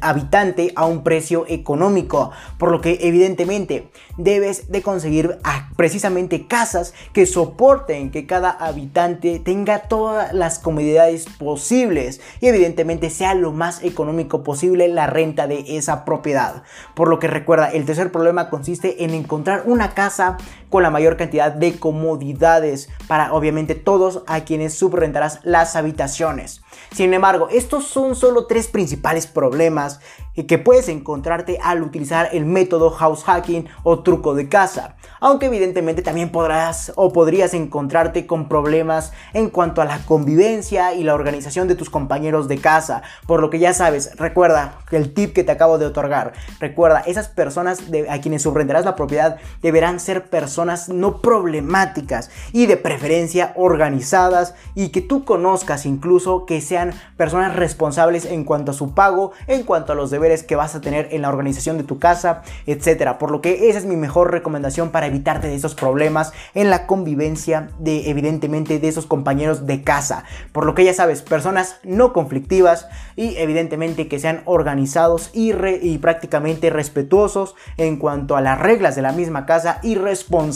habitante 0.00 0.72
a 0.74 0.84
un 0.84 1.04
precio 1.04 1.44
económico, 1.46 2.32
por 2.58 2.72
lo 2.72 2.80
que 2.80 2.98
evidentemente 3.02 3.88
debes 4.16 4.72
de 4.72 4.82
conseguir 4.82 5.38
precisamente 5.76 6.48
casas 6.48 6.92
que 7.12 7.24
soporten 7.24 8.10
que 8.10 8.26
cada 8.26 8.50
habitante 8.50 9.38
tenga 9.38 9.82
todas 9.82 10.32
las 10.32 10.58
comodidades 10.58 11.26
posibles 11.38 12.20
y 12.40 12.48
evidentemente 12.48 13.10
sea 13.10 13.34
lo 13.34 13.52
más 13.52 13.80
económico 13.84 14.07
posible 14.44 14.88
la 14.88 15.06
renta 15.06 15.46
de 15.46 15.76
esa 15.76 16.04
propiedad. 16.04 16.62
Por 16.94 17.08
lo 17.08 17.18
que 17.18 17.28
recuerda, 17.28 17.70
el 17.70 17.84
tercer 17.84 18.12
problema 18.12 18.50
consiste 18.50 19.04
en 19.04 19.10
encontrar 19.10 19.62
una 19.66 19.94
casa 19.94 20.36
con 20.68 20.82
la 20.82 20.90
mayor 20.90 21.16
cantidad 21.16 21.52
de 21.52 21.78
comodidades 21.78 22.88
para 23.06 23.32
obviamente 23.32 23.74
todos 23.74 24.22
a 24.26 24.40
quienes 24.40 24.74
subrentarás 24.74 25.40
las 25.42 25.76
habitaciones. 25.76 26.62
Sin 26.92 27.14
embargo, 27.14 27.48
estos 27.50 27.84
son 27.84 28.14
solo 28.14 28.46
tres 28.46 28.68
principales 28.68 29.26
problemas 29.26 30.00
que 30.46 30.58
puedes 30.58 30.88
encontrarte 30.88 31.58
al 31.60 31.82
utilizar 31.82 32.28
el 32.32 32.44
método 32.44 32.90
house 32.90 33.24
hacking 33.24 33.68
o 33.82 34.00
truco 34.04 34.34
de 34.34 34.48
casa. 34.48 34.94
Aunque 35.20 35.46
evidentemente 35.46 36.00
también 36.02 36.30
podrás 36.30 36.92
o 36.94 37.12
podrías 37.12 37.54
encontrarte 37.54 38.26
con 38.26 38.48
problemas 38.48 39.12
en 39.32 39.50
cuanto 39.50 39.82
a 39.82 39.84
la 39.84 39.98
convivencia 40.06 40.94
y 40.94 41.02
la 41.02 41.14
organización 41.14 41.66
de 41.66 41.74
tus 41.74 41.90
compañeros 41.90 42.46
de 42.46 42.58
casa. 42.58 43.02
Por 43.26 43.40
lo 43.40 43.50
que 43.50 43.58
ya 43.58 43.74
sabes, 43.74 44.16
recuerda 44.16 44.78
el 44.92 45.12
tip 45.12 45.34
que 45.34 45.42
te 45.42 45.50
acabo 45.50 45.78
de 45.78 45.86
otorgar. 45.86 46.34
Recuerda, 46.60 47.00
esas 47.00 47.26
personas 47.28 47.80
a 48.08 48.20
quienes 48.20 48.42
subrenderás 48.42 48.84
la 48.84 48.94
propiedad 48.94 49.38
deberán 49.60 49.98
ser 49.98 50.30
personas 50.30 50.57
no 50.88 51.20
problemáticas 51.20 52.30
y 52.52 52.66
de 52.66 52.76
preferencia 52.76 53.52
organizadas 53.54 54.54
y 54.74 54.88
que 54.88 55.00
tú 55.00 55.24
conozcas 55.24 55.86
incluso 55.86 56.46
que 56.46 56.60
sean 56.60 56.92
personas 57.16 57.54
responsables 57.54 58.24
en 58.24 58.44
cuanto 58.44 58.72
a 58.72 58.74
su 58.74 58.92
pago, 58.94 59.32
en 59.46 59.62
cuanto 59.62 59.92
a 59.92 59.94
los 59.94 60.10
deberes 60.10 60.42
que 60.42 60.56
vas 60.56 60.74
a 60.74 60.80
tener 60.80 61.08
en 61.12 61.22
la 61.22 61.28
organización 61.28 61.78
de 61.78 61.84
tu 61.84 61.98
casa, 61.98 62.42
etcétera. 62.66 63.18
Por 63.18 63.30
lo 63.30 63.40
que 63.40 63.68
esa 63.68 63.78
es 63.78 63.84
mi 63.84 63.96
mejor 63.96 64.32
recomendación 64.32 64.90
para 64.90 65.06
evitarte 65.06 65.48
de 65.48 65.54
esos 65.54 65.74
problemas 65.74 66.32
en 66.54 66.70
la 66.70 66.86
convivencia 66.86 67.68
de 67.78 68.10
evidentemente 68.10 68.78
de 68.78 68.88
esos 68.88 69.06
compañeros 69.06 69.66
de 69.66 69.82
casa. 69.82 70.24
Por 70.52 70.66
lo 70.66 70.74
que 70.74 70.84
ya 70.84 70.94
sabes, 70.94 71.22
personas 71.22 71.76
no 71.84 72.12
conflictivas 72.12 72.88
y 73.16 73.36
evidentemente 73.36 74.08
que 74.08 74.18
sean 74.18 74.42
organizados 74.44 75.30
y, 75.32 75.52
y 75.82 75.98
prácticamente 75.98 76.70
respetuosos 76.70 77.54
en 77.76 77.96
cuanto 77.96 78.36
a 78.36 78.40
las 78.40 78.58
reglas 78.58 78.96
de 78.96 79.02
la 79.02 79.12
misma 79.12 79.46
casa 79.46 79.78
y 79.82 79.94
responsables. 79.94 80.47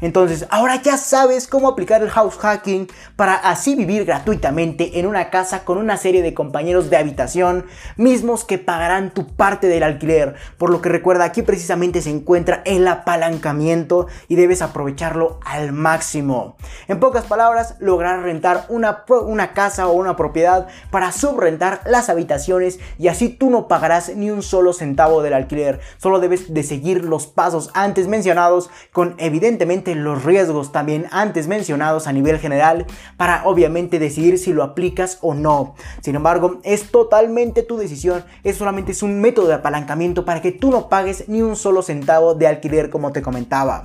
Entonces, 0.00 0.46
ahora 0.50 0.82
ya 0.82 0.96
sabes 0.96 1.46
cómo 1.46 1.68
aplicar 1.68 2.02
el 2.02 2.10
house 2.10 2.36
hacking 2.36 2.88
para 3.16 3.34
así 3.34 3.74
vivir 3.74 4.04
gratuitamente 4.04 4.98
en 4.98 5.06
una 5.06 5.30
casa 5.30 5.64
con 5.64 5.78
una 5.78 5.96
serie 5.96 6.22
de 6.22 6.34
compañeros 6.34 6.90
de 6.90 6.96
habitación 6.96 7.66
mismos 7.96 8.44
que 8.44 8.58
pagarán 8.58 9.12
tu 9.12 9.26
parte 9.26 9.68
del 9.68 9.82
alquiler. 9.82 10.34
Por 10.58 10.70
lo 10.70 10.82
que 10.82 10.88
recuerda, 10.88 11.24
aquí 11.24 11.42
precisamente 11.42 12.02
se 12.02 12.10
encuentra 12.10 12.62
el 12.64 12.86
apalancamiento 12.88 14.06
y 14.28 14.36
debes 14.36 14.62
aprovecharlo 14.62 15.40
al 15.44 15.72
máximo. 15.72 16.56
En 16.88 17.00
pocas 17.00 17.24
palabras, 17.24 17.76
lograr 17.78 18.22
rentar 18.22 18.66
una, 18.68 19.04
una 19.08 19.52
casa 19.52 19.88
o 19.88 19.92
una 19.92 20.16
propiedad 20.16 20.66
para 20.90 21.12
subrentar 21.12 21.80
las 21.86 22.08
habitaciones 22.08 22.78
y 22.98 23.08
así 23.08 23.28
tú 23.28 23.50
no 23.50 23.68
pagarás 23.68 24.14
ni 24.14 24.30
un 24.30 24.42
solo 24.42 24.72
centavo 24.72 25.22
del 25.22 25.34
alquiler. 25.34 25.80
Solo 25.98 26.20
debes 26.20 26.52
de 26.52 26.62
seguir 26.62 27.04
los 27.04 27.26
pasos 27.26 27.70
antes 27.74 28.08
mencionados 28.08 28.70
con 28.96 29.14
evidentemente 29.18 29.94
los 29.94 30.24
riesgos 30.24 30.72
también 30.72 31.04
antes 31.10 31.48
mencionados 31.48 32.06
a 32.06 32.14
nivel 32.14 32.38
general 32.38 32.86
para 33.18 33.42
obviamente 33.44 33.98
decidir 33.98 34.38
si 34.38 34.54
lo 34.54 34.62
aplicas 34.62 35.18
o 35.20 35.34
no. 35.34 35.74
Sin 36.00 36.14
embargo, 36.14 36.60
es 36.62 36.90
totalmente 36.90 37.62
tu 37.62 37.76
decisión. 37.76 38.24
Eso 38.42 38.60
solamente 38.60 38.92
es 38.92 39.02
un 39.02 39.20
método 39.20 39.48
de 39.48 39.52
apalancamiento 39.52 40.24
para 40.24 40.40
que 40.40 40.50
tú 40.50 40.70
no 40.70 40.88
pagues 40.88 41.28
ni 41.28 41.42
un 41.42 41.56
solo 41.56 41.82
centavo 41.82 42.34
de 42.34 42.46
alquiler 42.46 42.88
como 42.88 43.12
te 43.12 43.20
comentaba. 43.20 43.84